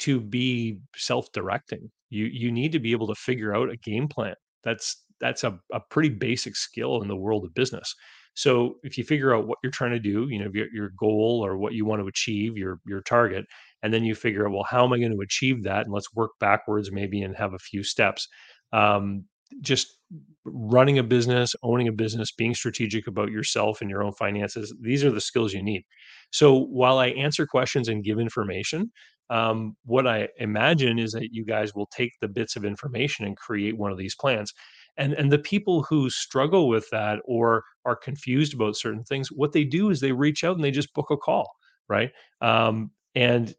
to 0.00 0.20
be 0.20 0.78
self-directing. 0.96 1.88
You 2.10 2.26
you 2.26 2.50
need 2.50 2.72
to 2.72 2.80
be 2.80 2.92
able 2.92 3.06
to 3.08 3.14
figure 3.14 3.54
out 3.54 3.70
a 3.70 3.76
game 3.76 4.08
plan. 4.08 4.34
That's 4.64 5.04
that's 5.20 5.44
a, 5.44 5.56
a 5.72 5.80
pretty 5.90 6.08
basic 6.08 6.56
skill 6.56 7.02
in 7.02 7.08
the 7.08 7.16
world 7.16 7.44
of 7.44 7.54
business. 7.54 7.94
So 8.34 8.76
if 8.82 8.96
you 8.96 9.04
figure 9.04 9.34
out 9.34 9.46
what 9.46 9.58
you're 9.62 9.72
trying 9.72 9.90
to 9.92 9.98
do, 9.98 10.28
you 10.28 10.38
know, 10.38 10.50
your, 10.52 10.66
your 10.72 10.92
goal 10.98 11.42
or 11.44 11.56
what 11.58 11.74
you 11.74 11.84
want 11.84 12.00
to 12.02 12.08
achieve, 12.08 12.56
your 12.56 12.78
your 12.86 13.02
target, 13.02 13.44
and 13.82 13.92
then 13.92 14.04
you 14.04 14.14
figure 14.14 14.46
out, 14.46 14.52
well, 14.52 14.66
how 14.68 14.84
am 14.84 14.92
I 14.92 14.98
going 14.98 15.12
to 15.12 15.20
achieve 15.20 15.62
that? 15.64 15.84
And 15.84 15.92
let's 15.92 16.14
work 16.14 16.30
backwards 16.40 16.90
maybe 16.92 17.22
and 17.22 17.36
have 17.36 17.54
a 17.54 17.58
few 17.58 17.82
steps. 17.82 18.28
Um, 18.72 19.24
just 19.60 19.98
running 20.44 20.98
a 20.98 21.02
business, 21.02 21.54
owning 21.62 21.88
a 21.88 21.92
business, 21.92 22.32
being 22.32 22.54
strategic 22.54 23.06
about 23.06 23.30
yourself 23.30 23.80
and 23.80 23.90
your 23.90 24.02
own 24.02 24.12
finances, 24.14 24.74
these 24.80 25.04
are 25.04 25.10
the 25.10 25.20
skills 25.20 25.52
you 25.52 25.62
need. 25.62 25.82
So 26.30 26.58
while 26.58 26.98
I 26.98 27.08
answer 27.08 27.46
questions 27.46 27.88
and 27.88 28.02
give 28.02 28.18
information, 28.18 28.90
um, 29.30 29.76
what 29.84 30.06
I 30.06 30.28
imagine 30.38 30.98
is 30.98 31.12
that 31.12 31.32
you 31.32 31.44
guys 31.44 31.74
will 31.74 31.86
take 31.86 32.12
the 32.20 32.28
bits 32.28 32.56
of 32.56 32.64
information 32.64 33.26
and 33.26 33.36
create 33.36 33.76
one 33.76 33.92
of 33.92 33.98
these 33.98 34.14
plans. 34.14 34.52
And 34.96 35.14
and 35.14 35.32
the 35.32 35.38
people 35.38 35.82
who 35.82 36.10
struggle 36.10 36.68
with 36.68 36.88
that 36.90 37.20
or 37.24 37.64
are 37.84 37.96
confused 37.96 38.54
about 38.54 38.76
certain 38.76 39.04
things, 39.04 39.32
what 39.32 39.52
they 39.52 39.64
do 39.64 39.90
is 39.90 40.00
they 40.00 40.12
reach 40.12 40.44
out 40.44 40.56
and 40.56 40.64
they 40.64 40.70
just 40.70 40.92
book 40.94 41.10
a 41.10 41.16
call, 41.16 41.50
right? 41.88 42.12
Um, 42.40 42.90
and 43.14 43.54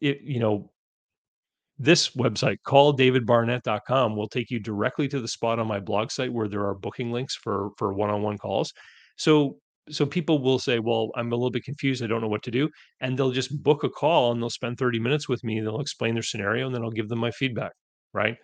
it, 0.00 0.20
you 0.22 0.40
know, 0.40 0.70
this 1.78 2.10
website, 2.10 2.58
calldavidbarnett.com, 2.66 4.16
will 4.16 4.28
take 4.28 4.50
you 4.50 4.60
directly 4.60 5.08
to 5.08 5.20
the 5.20 5.28
spot 5.28 5.58
on 5.58 5.66
my 5.66 5.80
blog 5.80 6.10
site 6.10 6.32
where 6.32 6.48
there 6.48 6.64
are 6.66 6.74
booking 6.74 7.10
links 7.12 7.34
for 7.34 7.70
for 7.76 7.92
one-on-one 7.92 8.38
calls. 8.38 8.72
So 9.16 9.58
so 9.90 10.06
people 10.06 10.40
will 10.40 10.58
say, 10.60 10.78
"Well, 10.78 11.10
I'm 11.16 11.32
a 11.32 11.36
little 11.36 11.50
bit 11.50 11.64
confused. 11.64 12.02
I 12.04 12.06
don't 12.06 12.20
know 12.20 12.28
what 12.28 12.42
to 12.44 12.50
do," 12.50 12.68
and 13.00 13.18
they'll 13.18 13.32
just 13.32 13.62
book 13.62 13.84
a 13.84 13.90
call 13.90 14.32
and 14.32 14.40
they'll 14.40 14.50
spend 14.50 14.78
30 14.78 15.00
minutes 15.00 15.28
with 15.28 15.42
me. 15.44 15.60
They'll 15.60 15.80
explain 15.80 16.14
their 16.14 16.22
scenario, 16.22 16.66
and 16.66 16.74
then 16.74 16.82
I'll 16.82 16.90
give 16.90 17.08
them 17.08 17.18
my 17.18 17.30
feedback. 17.32 17.72
Right? 18.14 18.36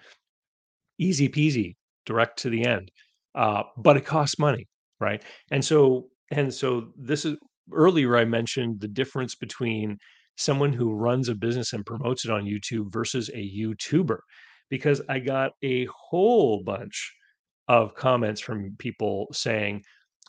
Easy 0.99 1.29
peasy, 1.29 1.77
direct 2.09 2.39
to 2.41 2.51
the 2.51 2.65
end. 2.65 2.91
Uh, 3.35 3.63
but 3.77 3.97
it 3.97 4.07
costs 4.07 4.39
money, 4.39 4.67
right? 5.01 5.23
And 5.53 5.65
so 5.65 6.09
and 6.31 6.53
so 6.53 6.69
this 6.97 7.25
is 7.25 7.37
earlier 7.73 8.17
I 8.17 8.25
mentioned 8.25 8.81
the 8.81 8.89
difference 8.89 9.35
between 9.37 9.99
someone 10.37 10.73
who 10.73 10.95
runs 10.95 11.29
a 11.29 11.35
business 11.35 11.73
and 11.73 11.85
promotes 11.85 12.25
it 12.25 12.31
on 12.31 12.45
YouTube 12.45 12.93
versus 12.93 13.29
a 13.31 13.43
YouTuber 13.61 14.19
because 14.71 15.03
I 15.09 15.19
got 15.19 15.53
a 15.63 15.87
whole 15.87 16.63
bunch 16.65 17.15
of 17.69 17.95
comments 17.95 18.41
from 18.41 18.75
people 18.79 19.29
saying, 19.33 19.83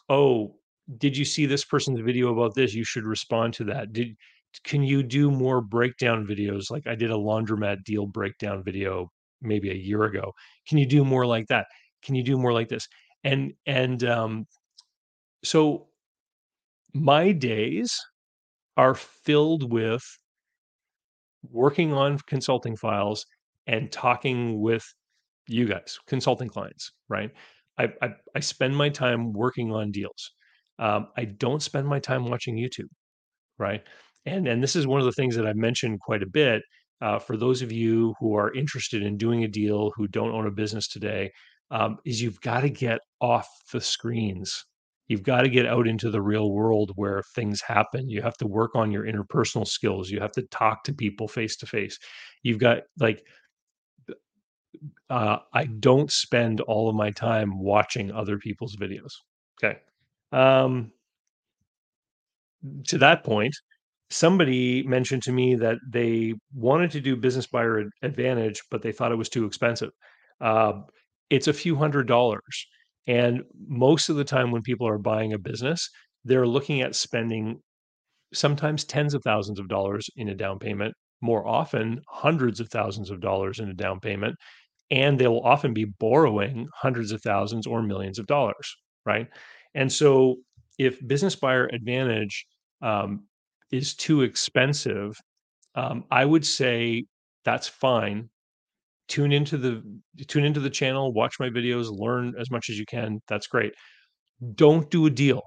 "Oh, 0.09 0.55
did 0.97 1.15
you 1.17 1.25
see 1.25 1.45
this 1.45 1.65
person's 1.65 2.01
video 2.01 2.33
about 2.33 2.55
this? 2.55 2.73
You 2.73 2.83
should 2.83 3.05
respond 3.05 3.53
to 3.55 3.63
that. 3.65 3.93
Did 3.93 4.15
can 4.63 4.83
you 4.83 5.03
do 5.03 5.31
more 5.31 5.61
breakdown 5.61 6.25
videos? 6.27 6.71
Like 6.71 6.87
I 6.87 6.95
did 6.95 7.11
a 7.11 7.15
laundromat 7.15 7.83
deal 7.83 8.07
breakdown 8.07 8.63
video 8.63 9.11
maybe 9.41 9.69
a 9.71 9.75
year 9.75 10.03
ago. 10.03 10.33
Can 10.67 10.77
you 10.77 10.85
do 10.87 11.03
more 11.05 11.25
like 11.25 11.47
that? 11.47 11.67
Can 12.03 12.15
you 12.15 12.23
do 12.23 12.37
more 12.37 12.53
like 12.53 12.69
this?" 12.69 12.87
And 13.23 13.53
and 13.65 14.03
um, 14.03 14.45
so 15.43 15.89
my 16.93 17.31
days 17.31 17.99
are 18.77 18.95
filled 18.95 19.71
with 19.71 20.03
working 21.43 21.93
on 21.93 22.19
consulting 22.27 22.75
files 22.75 23.25
and 23.67 23.91
talking 23.91 24.59
with 24.61 24.83
you 25.47 25.67
guys, 25.67 25.99
consulting 26.07 26.49
clients, 26.49 26.91
right? 27.09 27.31
I 27.79 27.89
I, 28.01 28.09
I 28.35 28.39
spend 28.41 28.75
my 28.75 28.89
time 28.89 29.33
working 29.33 29.71
on 29.73 29.91
deals. 29.91 30.31
Um, 30.79 31.07
I 31.17 31.25
don't 31.25 31.61
spend 31.63 31.87
my 31.87 31.99
time 31.99 32.25
watching 32.25 32.57
YouTube, 32.57 32.89
right? 33.59 33.83
and 34.25 34.47
and 34.47 34.63
this 34.63 34.75
is 34.75 34.87
one 34.87 34.99
of 35.01 35.05
the 35.05 35.13
things 35.13 35.35
that 35.35 35.47
I've 35.47 35.57
mentioned 35.57 35.99
quite 36.01 36.23
a 36.23 36.27
bit. 36.27 36.63
Uh, 37.01 37.19
for 37.19 37.37
those 37.37 37.61
of 37.61 37.71
you 37.71 38.13
who 38.19 38.35
are 38.35 38.53
interested 38.53 39.03
in 39.03 39.17
doing 39.17 39.43
a 39.43 39.47
deal 39.47 39.91
who 39.95 40.07
don't 40.07 40.33
own 40.33 40.47
a 40.47 40.51
business 40.51 40.87
today, 40.87 41.31
um, 41.71 41.97
is 42.05 42.21
you've 42.21 42.41
got 42.41 42.61
to 42.61 42.69
get 42.69 42.99
off 43.21 43.47
the 43.71 43.79
screens. 43.79 44.65
You've 45.07 45.23
got 45.23 45.41
to 45.41 45.49
get 45.49 45.65
out 45.65 45.87
into 45.87 46.11
the 46.11 46.21
real 46.21 46.51
world 46.51 46.91
where 46.95 47.23
things 47.33 47.61
happen. 47.61 48.09
You 48.09 48.21
have 48.21 48.37
to 48.37 48.47
work 48.47 48.75
on 48.75 48.91
your 48.91 49.05
interpersonal 49.05 49.67
skills. 49.67 50.09
You 50.09 50.19
have 50.19 50.33
to 50.33 50.43
talk 50.43 50.83
to 50.83 50.93
people 50.93 51.27
face 51.27 51.55
to 51.57 51.65
face. 51.65 51.97
You've 52.43 52.59
got 52.59 52.81
like 52.99 53.23
uh, 55.09 55.37
I 55.53 55.65
don't 55.65 56.11
spend 56.11 56.61
all 56.61 56.89
of 56.89 56.95
my 56.95 57.11
time 57.11 57.59
watching 57.59 58.11
other 58.11 58.37
people's 58.37 58.75
videos. 58.75 59.13
Okay. 59.61 59.79
Um, 60.31 60.91
to 62.87 62.97
that 62.99 63.23
point, 63.23 63.55
somebody 64.09 64.83
mentioned 64.83 65.23
to 65.23 65.31
me 65.31 65.55
that 65.55 65.77
they 65.87 66.33
wanted 66.53 66.91
to 66.91 67.01
do 67.01 67.15
business 67.15 67.47
buyer 67.47 67.89
advantage, 68.01 68.63
but 68.71 68.81
they 68.81 68.91
thought 68.91 69.11
it 69.11 69.17
was 69.17 69.29
too 69.29 69.45
expensive. 69.45 69.91
Uh, 70.41 70.73
it's 71.29 71.47
a 71.47 71.53
few 71.53 71.75
hundred 71.75 72.07
dollars. 72.07 72.67
And 73.07 73.43
most 73.67 74.09
of 74.09 74.15
the 74.15 74.23
time, 74.23 74.51
when 74.51 74.61
people 74.61 74.87
are 74.87 74.97
buying 74.97 75.33
a 75.33 75.37
business, 75.39 75.89
they're 76.25 76.47
looking 76.47 76.81
at 76.81 76.95
spending 76.95 77.59
sometimes 78.33 78.83
tens 78.83 79.13
of 79.13 79.23
thousands 79.23 79.59
of 79.59 79.67
dollars 79.67 80.09
in 80.15 80.29
a 80.29 80.35
down 80.35 80.59
payment, 80.59 80.93
more 81.21 81.47
often 81.47 82.01
hundreds 82.07 82.59
of 82.59 82.69
thousands 82.69 83.09
of 83.09 83.21
dollars 83.21 83.59
in 83.59 83.69
a 83.69 83.73
down 83.73 83.99
payment 83.99 84.35
and 84.91 85.19
they'll 85.19 85.41
often 85.43 85.73
be 85.73 85.85
borrowing 85.85 86.67
hundreds 86.73 87.11
of 87.11 87.21
thousands 87.21 87.67
or 87.67 87.81
millions 87.81 88.19
of 88.19 88.25
dollars, 88.27 88.75
right? 89.05 89.27
And 89.75 89.91
so, 89.91 90.37
if 90.77 91.05
business 91.07 91.35
buyer 91.35 91.67
advantage 91.73 92.45
um, 92.81 93.25
is 93.71 93.93
too 93.95 94.21
expensive, 94.23 95.15
um, 95.75 96.05
I 96.11 96.25
would 96.25 96.45
say 96.45 97.05
that's 97.45 97.67
fine. 97.67 98.29
Tune 99.07 99.31
into 99.31 99.57
the 99.57 99.83
tune 100.27 100.45
into 100.45 100.59
the 100.59 100.69
channel, 100.69 101.13
watch 101.13 101.35
my 101.39 101.49
videos, 101.49 101.87
learn 101.89 102.33
as 102.39 102.51
much 102.51 102.69
as 102.69 102.77
you 102.77 102.85
can. 102.85 103.19
That's 103.27 103.47
great. 103.47 103.73
Don't 104.55 104.89
do 104.91 105.05
a 105.07 105.09
deal. 105.09 105.41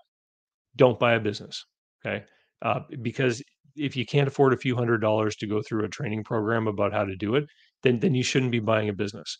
Don't 0.76 0.98
buy 0.98 1.14
a 1.14 1.20
business. 1.20 1.64
Okay, 2.04 2.24
uh, 2.62 2.80
because 3.02 3.42
if 3.76 3.96
you 3.96 4.04
can't 4.04 4.28
afford 4.28 4.52
a 4.52 4.58
few 4.58 4.76
hundred 4.76 4.98
dollars 4.98 5.37
to 5.37 5.46
go 5.46 5.62
through 5.62 5.85
a 5.85 5.88
training 5.88 6.24
program 6.24 6.66
about 6.66 6.92
how 6.92 7.04
to 7.04 7.16
do 7.16 7.37
it, 7.37 7.44
then 7.82 8.00
then 8.00 8.14
you 8.14 8.22
shouldn't 8.24 8.52
be 8.52 8.61
buying 8.61 8.88
a 8.88 8.92
business. 8.92 9.37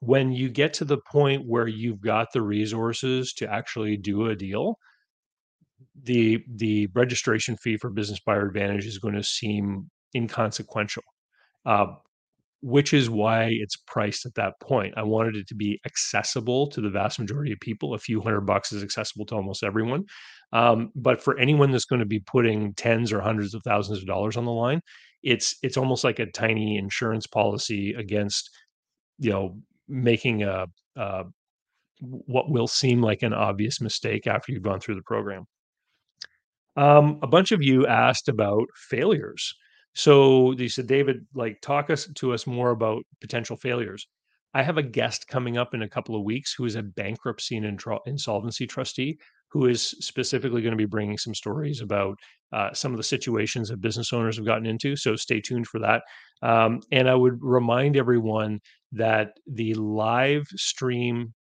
When 0.00 0.32
you 0.32 0.48
get 0.48 0.74
to 0.74 0.84
the 0.84 0.98
point 1.10 1.44
where 1.46 1.68
you've 1.68 2.00
got 2.00 2.28
the 2.32 2.42
resources 2.42 3.32
to 3.34 3.50
actually 3.50 3.96
do 3.96 4.26
a 4.26 4.36
deal, 4.36 4.76
the 6.02 6.42
the 6.56 6.88
registration 6.94 7.56
fee 7.56 7.76
for 7.76 7.90
business 7.90 8.20
buyer 8.24 8.46
advantage 8.46 8.86
is 8.86 8.98
going 8.98 9.14
to 9.14 9.22
seem 9.22 9.90
inconsequential. 10.14 11.04
Uh, 11.64 11.86
which 12.62 12.94
is 12.94 13.10
why 13.10 13.48
it's 13.50 13.76
priced 13.88 14.24
at 14.24 14.34
that 14.36 14.54
point. 14.60 14.94
I 14.96 15.02
wanted 15.02 15.34
it 15.34 15.48
to 15.48 15.54
be 15.54 15.80
accessible 15.84 16.68
to 16.68 16.80
the 16.80 16.90
vast 16.90 17.18
majority 17.18 17.52
of 17.52 17.58
people. 17.60 17.94
A 17.94 17.98
few 17.98 18.20
hundred 18.20 18.42
bucks 18.42 18.72
is 18.72 18.84
accessible 18.84 19.26
to 19.26 19.34
almost 19.34 19.64
everyone. 19.64 20.04
Um, 20.52 20.92
but 20.94 21.22
for 21.22 21.36
anyone 21.38 21.72
that's 21.72 21.84
going 21.84 22.00
to 22.00 22.06
be 22.06 22.20
putting 22.20 22.72
tens 22.74 23.12
or 23.12 23.20
hundreds 23.20 23.54
of 23.54 23.62
thousands 23.64 23.98
of 23.98 24.06
dollars 24.06 24.36
on 24.36 24.44
the 24.44 24.52
line, 24.52 24.80
it's 25.24 25.56
it's 25.62 25.76
almost 25.76 26.04
like 26.04 26.20
a 26.20 26.30
tiny 26.30 26.78
insurance 26.78 27.26
policy 27.26 27.94
against, 27.94 28.48
you 29.18 29.30
know, 29.30 29.58
making 29.88 30.44
a, 30.44 30.66
a 30.96 31.24
what 32.00 32.48
will 32.48 32.68
seem 32.68 33.00
like 33.02 33.22
an 33.22 33.32
obvious 33.34 33.80
mistake 33.80 34.26
after 34.28 34.52
you've 34.52 34.62
gone 34.62 34.80
through 34.80 34.96
the 34.96 35.02
program. 35.02 35.46
Um, 36.76 37.18
a 37.22 37.26
bunch 37.26 37.52
of 37.52 37.62
you 37.62 37.86
asked 37.86 38.28
about 38.28 38.66
failures. 38.88 39.54
So 39.94 40.54
they 40.54 40.68
said, 40.68 40.86
David, 40.86 41.26
like 41.34 41.60
talk 41.60 41.90
us 41.90 42.08
to 42.14 42.32
us 42.32 42.46
more 42.46 42.70
about 42.70 43.04
potential 43.20 43.56
failures. 43.56 44.06
I 44.54 44.62
have 44.62 44.78
a 44.78 44.82
guest 44.82 45.28
coming 45.28 45.56
up 45.56 45.74
in 45.74 45.82
a 45.82 45.88
couple 45.88 46.14
of 46.14 46.24
weeks 46.24 46.54
who 46.54 46.64
is 46.64 46.76
a 46.76 46.82
bankruptcy 46.82 47.56
and 47.56 47.80
insolvency 48.06 48.66
trustee 48.66 49.18
who 49.52 49.66
is 49.66 49.82
specifically 50.00 50.62
going 50.62 50.72
to 50.72 50.78
be 50.78 50.86
bringing 50.86 51.18
some 51.18 51.34
stories 51.34 51.82
about 51.82 52.18
uh, 52.52 52.72
some 52.72 52.92
of 52.92 52.96
the 52.96 53.02
situations 53.02 53.68
that 53.68 53.82
business 53.82 54.12
owners 54.12 54.36
have 54.36 54.46
gotten 54.46 54.66
into. 54.66 54.96
So 54.96 55.14
stay 55.14 55.40
tuned 55.40 55.66
for 55.66 55.78
that. 55.80 56.02
Um, 56.42 56.80
and 56.90 57.08
I 57.08 57.14
would 57.14 57.38
remind 57.42 57.96
everyone 57.96 58.60
that 58.92 59.32
the 59.46 59.74
live 59.74 60.46
stream 60.56 61.34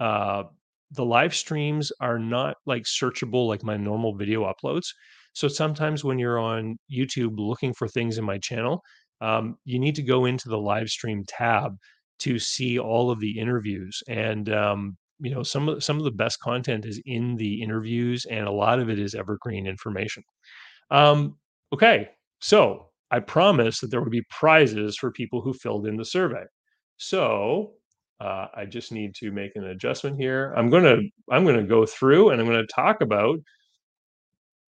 uh, 0.00 0.44
the 0.92 1.04
live 1.04 1.34
streams 1.34 1.92
are 2.00 2.18
not 2.18 2.56
like 2.66 2.84
searchable 2.84 3.46
like 3.46 3.62
my 3.62 3.76
normal 3.76 4.14
video 4.14 4.50
uploads. 4.50 4.86
So 5.34 5.48
sometimes 5.48 6.02
when 6.04 6.18
you're 6.18 6.38
on 6.38 6.78
YouTube 6.90 7.34
looking 7.36 7.74
for 7.74 7.86
things 7.88 8.18
in 8.18 8.24
my 8.24 8.38
channel, 8.38 8.82
um, 9.20 9.56
you 9.64 9.78
need 9.78 9.94
to 9.96 10.02
go 10.02 10.24
into 10.24 10.48
the 10.48 10.58
live 10.58 10.88
stream 10.88 11.24
tab 11.26 11.76
to 12.20 12.38
see 12.38 12.78
all 12.78 13.10
of 13.10 13.20
the 13.20 13.38
interviews. 13.38 14.02
And 14.08 14.48
um, 14.52 14.96
you 15.20 15.34
know, 15.34 15.42
some 15.42 15.68
of 15.68 15.82
some 15.82 15.98
of 15.98 16.04
the 16.04 16.10
best 16.10 16.40
content 16.40 16.84
is 16.84 17.00
in 17.04 17.36
the 17.36 17.62
interviews, 17.62 18.24
and 18.30 18.46
a 18.46 18.52
lot 18.52 18.78
of 18.78 18.88
it 18.88 18.98
is 18.98 19.14
evergreen 19.14 19.66
information. 19.66 20.22
Um, 20.90 21.36
okay, 21.72 22.08
so 22.40 22.90
I 23.10 23.20
promised 23.20 23.80
that 23.80 23.90
there 23.90 24.00
would 24.00 24.10
be 24.10 24.24
prizes 24.30 24.96
for 24.96 25.10
people 25.10 25.40
who 25.40 25.52
filled 25.54 25.86
in 25.86 25.96
the 25.96 26.04
survey. 26.04 26.44
So 26.96 27.72
uh, 28.20 28.46
I 28.54 28.64
just 28.64 28.92
need 28.92 29.14
to 29.16 29.30
make 29.30 29.54
an 29.56 29.64
adjustment 29.64 30.16
here. 30.16 30.52
I'm 30.56 30.70
gonna 30.70 30.98
I'm 31.30 31.44
gonna 31.44 31.62
go 31.62 31.86
through 31.86 32.30
and 32.30 32.40
I'm 32.40 32.46
gonna 32.46 32.66
talk 32.66 33.00
about 33.00 33.38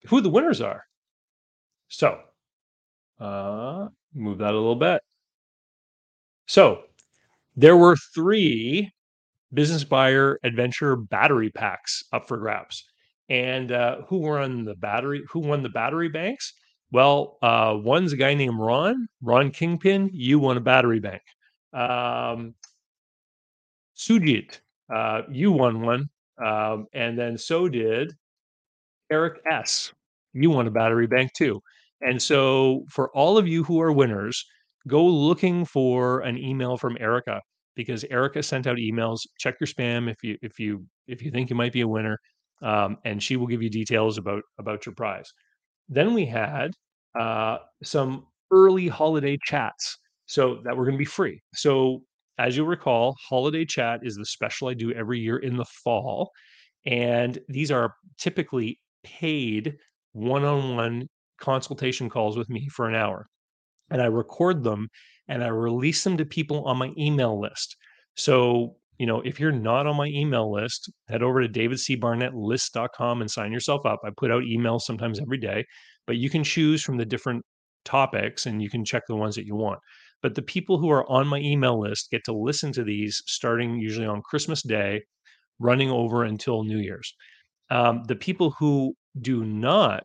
who 0.08 0.20
the 0.20 0.30
winners 0.30 0.60
are. 0.60 0.84
So 1.88 2.20
uh, 3.18 3.88
move 4.14 4.38
that 4.38 4.52
a 4.54 4.58
little 4.58 4.76
bit. 4.76 5.02
So 6.46 6.82
there 7.56 7.76
were 7.76 7.96
three 8.14 8.92
business 9.52 9.84
buyer 9.84 10.38
advantage 10.44 10.82
battery 11.08 11.50
packs 11.50 12.04
up 12.12 12.28
for 12.28 12.38
grabs. 12.38 12.84
And 13.28 13.70
uh, 13.70 14.02
who 14.08 14.18
won 14.18 14.64
the 14.64 14.74
battery? 14.74 15.22
Who 15.30 15.40
won 15.40 15.62
the 15.62 15.68
battery 15.68 16.08
banks? 16.08 16.54
Well, 16.92 17.38
uh, 17.42 17.76
one's 17.80 18.12
a 18.12 18.16
guy 18.16 18.34
named 18.34 18.58
Ron, 18.58 19.06
Ron 19.22 19.52
Kingpin. 19.52 20.10
You 20.12 20.40
won 20.40 20.56
a 20.56 20.60
battery 20.60 20.98
bank. 20.98 21.22
Um, 21.72 22.54
Sujit, 24.00 24.60
uh, 24.94 25.22
you 25.30 25.52
won 25.52 25.82
one, 25.82 26.08
um, 26.44 26.86
and 26.94 27.18
then 27.18 27.36
so 27.38 27.68
did 27.68 28.12
Eric 29.10 29.40
S. 29.50 29.92
You 30.32 30.50
won 30.50 30.66
a 30.66 30.70
battery 30.70 31.06
bank 31.06 31.32
too. 31.34 31.60
And 32.00 32.20
so, 32.22 32.84
for 32.88 33.10
all 33.16 33.36
of 33.36 33.46
you 33.46 33.62
who 33.64 33.80
are 33.80 33.92
winners, 33.92 34.44
go 34.88 35.04
looking 35.04 35.64
for 35.64 36.20
an 36.20 36.38
email 36.38 36.76
from 36.76 36.96
Erica 37.00 37.40
because 37.76 38.04
Erica 38.04 38.42
sent 38.42 38.66
out 38.66 38.76
emails. 38.78 39.20
Check 39.38 39.56
your 39.60 39.66
spam 39.66 40.10
if 40.10 40.22
you 40.22 40.36
if 40.42 40.58
you 40.58 40.86
if 41.08 41.22
you 41.22 41.30
think 41.30 41.50
you 41.50 41.56
might 41.56 41.72
be 41.72 41.82
a 41.82 41.88
winner, 41.88 42.18
um, 42.62 42.96
and 43.04 43.22
she 43.22 43.36
will 43.36 43.46
give 43.46 43.62
you 43.62 43.68
details 43.70 44.16
about 44.18 44.42
about 44.58 44.86
your 44.86 44.94
prize. 44.94 45.30
Then 45.88 46.14
we 46.14 46.24
had 46.26 46.72
uh, 47.18 47.58
some 47.82 48.26
early 48.52 48.88
holiday 48.88 49.38
chats, 49.44 49.98
so 50.26 50.60
that 50.64 50.76
were 50.76 50.84
going 50.84 50.94
to 50.96 50.98
be 50.98 51.04
free. 51.04 51.40
So 51.54 52.02
as 52.40 52.56
you'll 52.56 52.66
recall, 52.66 53.14
holiday 53.28 53.66
chat 53.66 54.00
is 54.02 54.16
the 54.16 54.24
special 54.24 54.68
I 54.68 54.74
do 54.74 54.92
every 54.92 55.20
year 55.20 55.36
in 55.36 55.58
the 55.58 55.66
fall. 55.84 56.30
And 56.86 57.38
these 57.48 57.70
are 57.70 57.94
typically 58.18 58.80
paid 59.04 59.76
one 60.12 60.44
on 60.44 60.74
one 60.74 61.08
consultation 61.38 62.08
calls 62.08 62.38
with 62.38 62.48
me 62.48 62.66
for 62.68 62.88
an 62.88 62.94
hour. 62.94 63.26
And 63.90 64.00
I 64.00 64.06
record 64.06 64.64
them 64.64 64.88
and 65.28 65.44
I 65.44 65.48
release 65.48 66.02
them 66.02 66.16
to 66.16 66.24
people 66.24 66.64
on 66.64 66.78
my 66.78 66.92
email 66.96 67.38
list. 67.38 67.76
So, 68.16 68.76
you 68.98 69.04
know, 69.04 69.20
if 69.20 69.38
you're 69.38 69.52
not 69.52 69.86
on 69.86 69.96
my 69.96 70.06
email 70.06 70.50
list, 70.50 70.90
head 71.08 71.22
over 71.22 71.46
to 71.46 71.48
davidcbarnettlist.com 71.48 73.20
and 73.20 73.30
sign 73.30 73.52
yourself 73.52 73.84
up. 73.84 74.00
I 74.02 74.10
put 74.16 74.30
out 74.30 74.44
emails 74.44 74.82
sometimes 74.82 75.20
every 75.20 75.38
day, 75.38 75.66
but 76.06 76.16
you 76.16 76.30
can 76.30 76.42
choose 76.42 76.82
from 76.82 76.96
the 76.96 77.04
different 77.04 77.44
topics 77.84 78.46
and 78.46 78.62
you 78.62 78.70
can 78.70 78.82
check 78.82 79.02
the 79.06 79.16
ones 79.16 79.34
that 79.34 79.46
you 79.46 79.56
want. 79.56 79.78
But 80.22 80.34
the 80.34 80.42
people 80.42 80.78
who 80.78 80.90
are 80.90 81.08
on 81.10 81.26
my 81.26 81.38
email 81.38 81.80
list 81.80 82.10
get 82.10 82.24
to 82.24 82.32
listen 82.32 82.72
to 82.72 82.84
these 82.84 83.22
starting 83.26 83.78
usually 83.78 84.06
on 84.06 84.22
Christmas 84.22 84.62
Day, 84.62 85.02
running 85.58 85.90
over 85.90 86.24
until 86.24 86.64
New 86.64 86.78
Year's. 86.78 87.14
Um, 87.70 88.02
the 88.04 88.16
people 88.16 88.50
who 88.58 88.94
do 89.20 89.44
not 89.44 90.04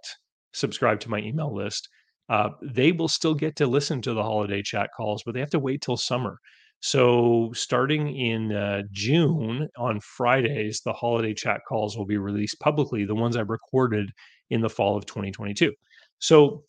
subscribe 0.54 1.00
to 1.02 1.10
my 1.10 1.20
email 1.20 1.54
list, 1.54 1.90
uh, 2.30 2.50
they 2.62 2.92
will 2.92 3.08
still 3.08 3.36
get 3.36 3.56
to 3.58 3.68
listen 3.68 4.02
to 4.02 4.14
the 4.14 4.24
holiday 4.24 4.62
chat 4.62 4.90
calls, 4.96 5.24
but 5.24 5.34
they 5.34 5.40
have 5.40 5.50
to 5.52 5.60
wait 5.60 5.82
till 5.82 5.98
summer. 5.98 6.38
So, 6.82 7.52
starting 7.54 8.16
in 8.16 8.52
uh, 8.52 8.84
June 8.92 9.68
on 9.78 10.00
Fridays, 10.02 10.82
the 10.86 10.94
holiday 10.94 11.34
chat 11.34 11.62
calls 11.68 11.98
will 11.98 12.06
be 12.06 12.18
released 12.18 12.60
publicly, 12.60 13.06
the 13.06 13.16
ones 13.16 13.36
I 13.36 13.42
recorded 13.42 14.12
in 14.50 14.62
the 14.62 14.70
fall 14.70 14.96
of 14.96 15.06
2022. 15.06 15.74
So, 16.20 16.64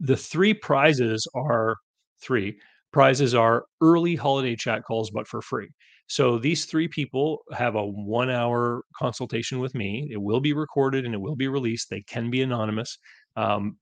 the 0.00 0.16
three 0.16 0.54
prizes 0.54 1.28
are 1.34 1.76
three 2.20 2.58
prizes 2.94 3.34
are 3.34 3.66
early 3.82 4.16
holiday 4.16 4.56
chat 4.56 4.84
calls, 4.84 5.10
but 5.10 5.28
for 5.28 5.42
free. 5.42 5.70
So 6.08 6.38
these 6.38 6.66
three 6.66 6.88
people 6.88 7.40
have 7.52 7.76
a 7.76 7.84
one 7.86 8.30
hour 8.30 8.84
consultation 8.96 9.60
with 9.60 9.74
me. 9.74 10.08
It 10.12 10.22
will 10.22 10.40
be 10.40 10.54
recorded 10.54 11.06
and 11.06 11.14
it 11.14 11.20
will 11.20 11.36
be 11.36 11.48
released. 11.48 11.90
They 11.90 12.02
can 12.02 12.30
be 12.30 12.42
anonymous. 12.42 12.98
Um, 13.36 13.78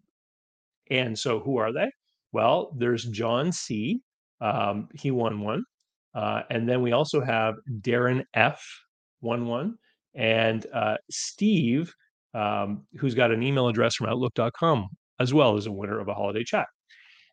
And 0.90 1.18
so, 1.18 1.40
who 1.40 1.56
are 1.58 1.72
they? 1.72 1.90
Well, 2.32 2.72
there's 2.76 3.04
John 3.06 3.52
C. 3.52 4.00
Um, 4.40 4.88
he 4.94 5.10
won 5.10 5.40
one. 5.40 5.64
Uh, 6.14 6.42
and 6.50 6.68
then 6.68 6.82
we 6.82 6.92
also 6.92 7.20
have 7.22 7.54
Darren 7.80 8.24
F. 8.34 8.62
won 9.20 9.46
one. 9.46 9.76
And 10.14 10.66
uh, 10.74 10.98
Steve, 11.10 11.94
um, 12.34 12.86
who's 12.98 13.14
got 13.14 13.30
an 13.30 13.42
email 13.42 13.68
address 13.68 13.94
from 13.94 14.08
Outlook.com, 14.08 14.88
as 15.20 15.32
well 15.32 15.56
as 15.56 15.66
a 15.66 15.72
winner 15.72 16.00
of 16.00 16.08
a 16.08 16.14
holiday 16.14 16.44
chat. 16.44 16.66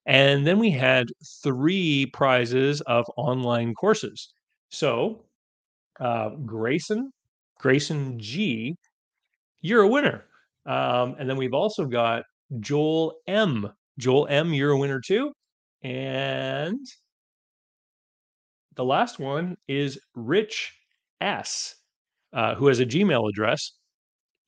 And 0.06 0.46
then 0.48 0.60
we 0.60 0.72
had 0.72 1.10
three 1.44 2.08
prizes 2.08 2.82
of 2.82 3.06
online 3.18 3.74
courses. 3.74 4.34
So, 4.72 5.26
uh, 6.00 6.30
Grayson, 6.46 7.12
Grayson 7.60 8.20
G, 8.20 8.76
you're 9.62 9.84
a 9.84 9.88
winner. 9.88 10.26
Um, 10.66 11.16
and 11.20 11.30
then 11.30 11.38
we've 11.38 11.54
also 11.54 11.86
got 11.86 12.24
Joel 12.60 13.16
M. 13.28 13.72
Joel 14.00 14.28
M, 14.30 14.54
you're 14.54 14.72
a 14.72 14.78
winner 14.78 15.02
too. 15.02 15.34
And 15.84 16.86
the 18.76 18.86
last 18.86 19.20
one 19.20 19.58
is 19.68 20.00
Rich 20.16 20.74
S, 21.22 21.76
uh, 22.34 22.56
who 22.56 22.68
has 22.68 22.80
a 22.80 22.86
Gmail 22.86 23.30
address. 23.30 23.74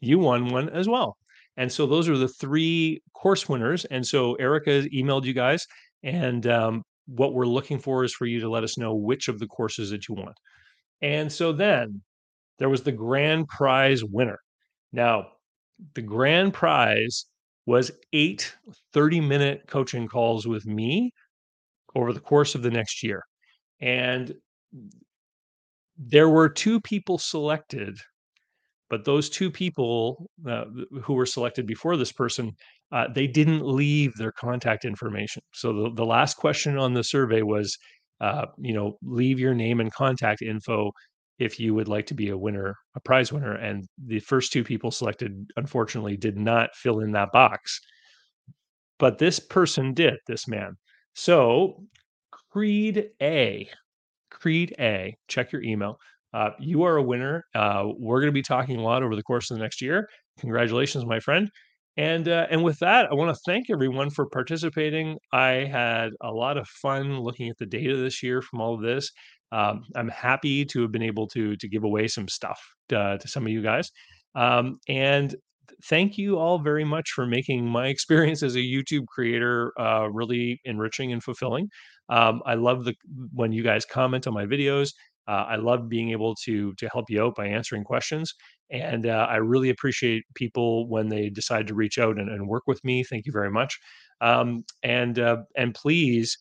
You 0.02 0.20
won 0.20 0.50
one 0.50 0.70
as 0.70 0.88
well. 0.88 1.18
And 1.58 1.72
so 1.72 1.86
those 1.86 2.08
are 2.10 2.18
the 2.18 2.28
three 2.28 3.02
course 3.14 3.48
winners. 3.50 3.86
And 3.86 4.06
so 4.06 4.36
Erica 4.36 4.84
emailed 4.94 5.26
you 5.26 5.34
guys, 5.34 5.66
and 6.04 6.48
um, 6.48 6.84
what 7.08 7.34
we're 7.34 7.46
looking 7.46 7.80
for 7.80 8.04
is 8.04 8.14
for 8.14 8.26
you 8.26 8.40
to 8.40 8.50
let 8.50 8.64
us 8.64 8.78
know 8.78 8.96
which 8.96 9.28
of 9.28 9.40
the 9.40 9.48
courses 9.48 9.90
that 9.92 10.08
you 10.08 10.16
want. 10.16 10.36
And 11.02 11.32
so 11.32 11.52
then 11.52 12.02
there 12.60 12.70
was 12.70 12.84
the 12.84 12.92
grand 12.92 13.48
prize 13.48 14.04
winner. 14.04 14.40
Now, 14.94 15.28
the 15.96 16.02
grand 16.02 16.54
prize 16.54 17.26
was 17.66 17.92
eight 18.14 18.56
30 18.94 19.22
minute 19.22 19.64
coaching 19.68 20.08
calls 20.08 20.48
with 20.48 20.66
me 20.66 21.12
over 21.96 22.14
the 22.14 22.20
course 22.20 22.56
of 22.56 22.62
the 22.62 22.72
next 22.72 23.04
year. 23.04 23.24
And 23.80 24.34
there 25.98 26.30
were 26.30 26.50
two 26.50 26.80
people 26.82 27.18
selected 27.18 27.98
but 28.91 29.06
those 29.06 29.30
two 29.30 29.49
people 29.49 30.30
uh, 30.47 30.65
who 31.01 31.13
were 31.13 31.25
selected 31.25 31.65
before 31.65 31.95
this 31.95 32.12
person, 32.12 32.51
uh, 32.91 33.08
they 33.15 33.25
didn't 33.25 33.65
leave 33.65 34.13
their 34.17 34.34
contact 34.34 34.84
information. 34.84 35.41
So 35.54 35.71
the, 35.71 35.93
the 35.95 36.06
last 36.06 36.36
question 36.36 36.77
on 36.77 36.93
the 36.93 37.04
survey 37.04 37.41
was, 37.41 37.77
uh, 38.19 38.47
you 38.58 38.73
know, 38.73 38.97
leave 39.01 39.39
your 39.39 39.56
name 39.56 39.80
and 39.80 39.91
contact 39.93 40.41
info 40.41 40.91
if 41.39 41.58
you 41.58 41.73
would 41.73 41.88
like 41.88 42.06
to 42.08 42.13
be 42.13 42.30
a 42.30 42.38
winner, 42.38 42.75
a 42.95 42.99
prize 42.99 43.32
winner. 43.32 43.56
And 43.56 43.86
the 44.06 44.19
first 44.19 44.51
two 44.51 44.63
people 44.63 44.91
selected, 44.91 45.32
unfortunately, 45.56 46.17
did 46.17 46.38
not 46.38 46.69
fill 46.75 46.99
in 46.99 47.13
that 47.13 47.32
box. 47.32 47.80
But 48.99 49.17
this 49.17 49.39
person 49.39 49.93
did, 49.93 50.17
this 50.27 50.49
man. 50.49 50.73
So 51.15 51.86
Creed 52.51 53.10
A, 53.21 53.69
Creed 54.30 54.75
A, 54.80 55.15
check 55.30 55.54
your 55.54 55.63
email. 55.63 55.97
Uh, 56.34 56.52
you 56.60 56.84
are 56.84 56.98
a 56.98 57.04
winner. 57.04 57.44
Uh, 57.54 57.86
we're 57.98 58.20
going 58.20 58.32
to 58.32 58.34
be 58.34 58.41
talking 58.41 58.78
a 58.78 58.84
lot 58.84 59.04
over 59.04 59.15
the 59.15 59.24
course 59.24 59.52
of 59.52 59.58
the 59.58 59.63
next 59.63 59.82
year. 59.82 60.08
Congratulations, 60.39 61.06
my 61.06 61.20
friend. 61.20 61.50
And 61.98 62.28
uh, 62.30 62.48
and 62.50 62.63
with 62.63 62.80
that, 62.80 63.12
I 63.12 63.15
want 63.15 63.36
to 63.36 63.41
thank 63.46 63.70
everyone 63.70 64.10
for 64.10 64.26
participating. 64.26 65.17
I 65.34 65.65
had 65.70 66.12
a 66.22 66.32
lot 66.32 66.58
of 66.58 66.67
fun 66.67 67.20
looking 67.20 67.50
at 67.50 67.58
the 67.58 67.65
data 67.65 67.98
this 67.98 68.24
year 68.24 68.41
from 68.41 68.62
all 68.62 68.74
of 68.74 68.82
this. 68.82 69.12
Um, 69.52 69.84
I'm 69.96 70.08
happy 70.08 70.63
to 70.65 70.82
have 70.84 70.91
been 70.91 71.02
able 71.02 71.28
to 71.30 71.58
to 71.58 71.67
give 71.67 71.84
away 71.84 72.08
some 72.08 72.30
stuff 72.30 72.62
to, 72.89 72.98
uh, 73.00 73.17
to 73.17 73.28
some 73.28 73.46
of 73.46 73.52
you 73.52 73.62
guys. 73.62 73.91
Um, 74.36 74.80
and 74.88 75.36
thank 75.86 76.17
you 76.17 76.38
all 76.38 76.60
very 76.60 76.86
much 76.86 77.12
for 77.12 77.26
making 77.26 77.65
my 77.65 77.88
experience 77.96 78.41
as 78.41 78.56
a 78.56 78.60
YouTube 78.60 79.06
creator 79.08 79.74
uh, 79.80 80.08
really 80.10 80.62
enriching 80.63 81.12
and 81.12 81.22
fulfilling. 81.22 81.70
Um, 82.10 82.41
I 82.46 82.56
love 82.56 82.84
the 82.86 82.96
when 83.34 83.52
you 83.52 83.63
guys 83.63 83.86
comment 83.86 84.28
on 84.28 84.34
my 84.34 84.46
videos. 84.46 84.91
Uh, 85.28 85.46
I 85.50 85.56
love 85.56 85.90
being 85.90 86.12
able 86.12 86.36
to 86.46 86.74
to 86.74 86.90
help 86.90 87.10
you 87.10 87.24
out 87.24 87.36
by 87.36 87.48
answering 87.48 87.84
questions, 87.84 88.34
and 88.70 89.06
uh, 89.06 89.28
I 89.30 89.38
really 89.38 89.70
appreciate 89.70 90.24
people 90.36 90.88
when 90.90 91.10
they 91.10 91.30
decide 91.30 91.68
to 91.68 91.76
reach 91.76 91.98
out 92.00 92.18
and, 92.18 92.30
and 92.30 92.48
work 92.48 92.64
with 92.68 92.84
me. 92.84 93.04
Thank 93.04 93.26
you 93.26 93.32
very 93.32 93.52
much, 93.52 93.78
um, 94.22 94.64
and 94.84 95.20
uh, 95.20 95.38
and 95.56 95.74
please 95.74 96.38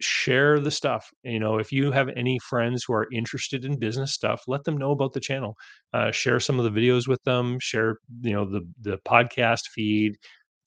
share 0.00 0.58
the 0.60 0.70
stuff. 0.70 1.08
You 1.22 1.38
know, 1.38 1.58
if 1.58 1.72
you 1.72 1.92
have 1.92 2.10
any 2.16 2.38
friends 2.40 2.84
who 2.84 2.94
are 2.94 3.08
interested 3.12 3.64
in 3.64 3.78
business 3.78 4.12
stuff, 4.12 4.42
let 4.48 4.64
them 4.64 4.76
know 4.76 4.90
about 4.90 5.12
the 5.12 5.20
channel. 5.20 5.54
Uh, 5.92 6.10
share 6.10 6.40
some 6.40 6.58
of 6.58 6.64
the 6.64 6.80
videos 6.80 7.06
with 7.06 7.22
them. 7.24 7.58
Share 7.60 7.98
you 8.22 8.32
know 8.32 8.44
the 8.44 8.62
the 8.80 8.98
podcast 9.06 9.68
feed 9.72 10.16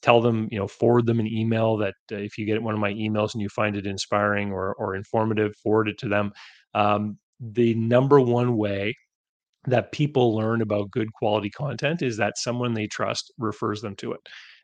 tell 0.02 0.22
them 0.22 0.48
you 0.52 0.60
know 0.60 0.68
forward 0.68 1.06
them 1.06 1.20
an 1.20 1.28
email 1.28 1.78
that 1.78 1.96
uh, 2.12 2.16
if 2.16 2.38
you 2.38 2.46
get 2.46 2.62
one 2.62 2.74
of 2.74 2.80
my 2.80 2.94
emails 2.94 3.34
and 3.34 3.42
you 3.42 3.50
find 3.50 3.76
it 3.76 3.88
inspiring 3.88 4.52
or, 4.52 4.74
or 4.76 4.96
informative 4.96 5.56
forward 5.56 5.90
it 5.90 5.98
to 5.98 6.08
them 6.08 6.32
um, 6.76 7.18
the 7.40 7.74
number 7.76 8.20
one 8.20 8.58
way 8.58 8.96
that 9.66 9.92
people 9.92 10.36
learn 10.36 10.62
about 10.62 10.92
good 10.92 11.12
quality 11.14 11.50
content 11.50 12.02
is 12.02 12.18
that 12.18 12.38
someone 12.38 12.74
they 12.74 12.88
trust 12.88 13.32
refers 13.38 13.82
them 13.82 13.96
to 13.98 14.14
it. 14.14 14.22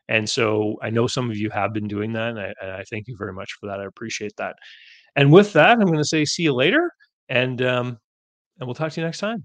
And 0.08 0.28
so 0.28 0.76
I 0.82 0.90
know 0.90 1.06
some 1.06 1.30
of 1.30 1.36
you 1.36 1.50
have 1.50 1.72
been 1.72 1.88
doing 1.88 2.12
that, 2.12 2.30
and 2.30 2.40
I, 2.40 2.52
and 2.60 2.70
I 2.72 2.84
thank 2.90 3.08
you 3.08 3.16
very 3.18 3.32
much 3.32 3.52
for 3.58 3.66
that. 3.66 3.80
I 3.80 3.84
appreciate 3.84 4.34
that. 4.36 4.56
And 5.16 5.32
with 5.32 5.52
that, 5.54 5.78
I'm 5.78 5.86
going 5.86 5.98
to 5.98 6.04
say 6.04 6.24
see 6.24 6.42
you 6.42 6.52
later, 6.52 6.90
and 7.28 7.62
um, 7.62 7.98
and 8.58 8.66
we'll 8.66 8.74
talk 8.74 8.92
to 8.92 9.00
you 9.00 9.06
next 9.06 9.18
time. 9.18 9.44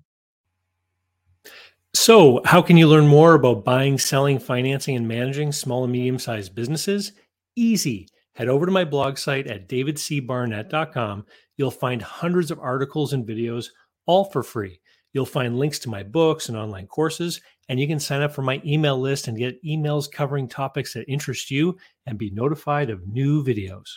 So, 1.93 2.41
how 2.45 2.61
can 2.61 2.77
you 2.77 2.87
learn 2.87 3.07
more 3.07 3.33
about 3.33 3.65
buying, 3.65 3.97
selling, 3.97 4.39
financing, 4.39 4.95
and 4.95 5.07
managing 5.07 5.51
small 5.51 5.83
and 5.83 5.93
medium 5.93 6.19
sized 6.19 6.53
businesses? 6.53 7.13
Easy. 7.55 8.07
Head 8.39 8.47
over 8.47 8.65
to 8.65 8.71
my 8.71 8.85
blog 8.85 9.17
site 9.17 9.47
at 9.47 9.67
davidcbarnett.com 9.67 11.25
You'll 11.57 11.71
find 11.71 12.01
hundreds 12.01 12.51
of 12.51 12.59
articles 12.59 13.11
and 13.11 13.27
videos, 13.27 13.65
all 14.05 14.23
for 14.23 14.43
free. 14.43 14.79
You'll 15.11 15.25
find 15.25 15.59
links 15.59 15.77
to 15.79 15.89
my 15.89 16.03
books 16.03 16.47
and 16.47 16.57
online 16.57 16.87
courses, 16.87 17.41
and 17.67 17.81
you 17.81 17.85
can 17.85 17.99
sign 17.99 18.21
up 18.21 18.31
for 18.33 18.41
my 18.41 18.61
email 18.65 18.97
list 18.97 19.27
and 19.27 19.37
get 19.37 19.61
emails 19.61 20.09
covering 20.09 20.47
topics 20.47 20.93
that 20.93 21.11
interest 21.11 21.51
you 21.51 21.75
and 22.05 22.17
be 22.17 22.29
notified 22.29 22.89
of 22.89 23.05
new 23.09 23.43
videos. 23.43 23.89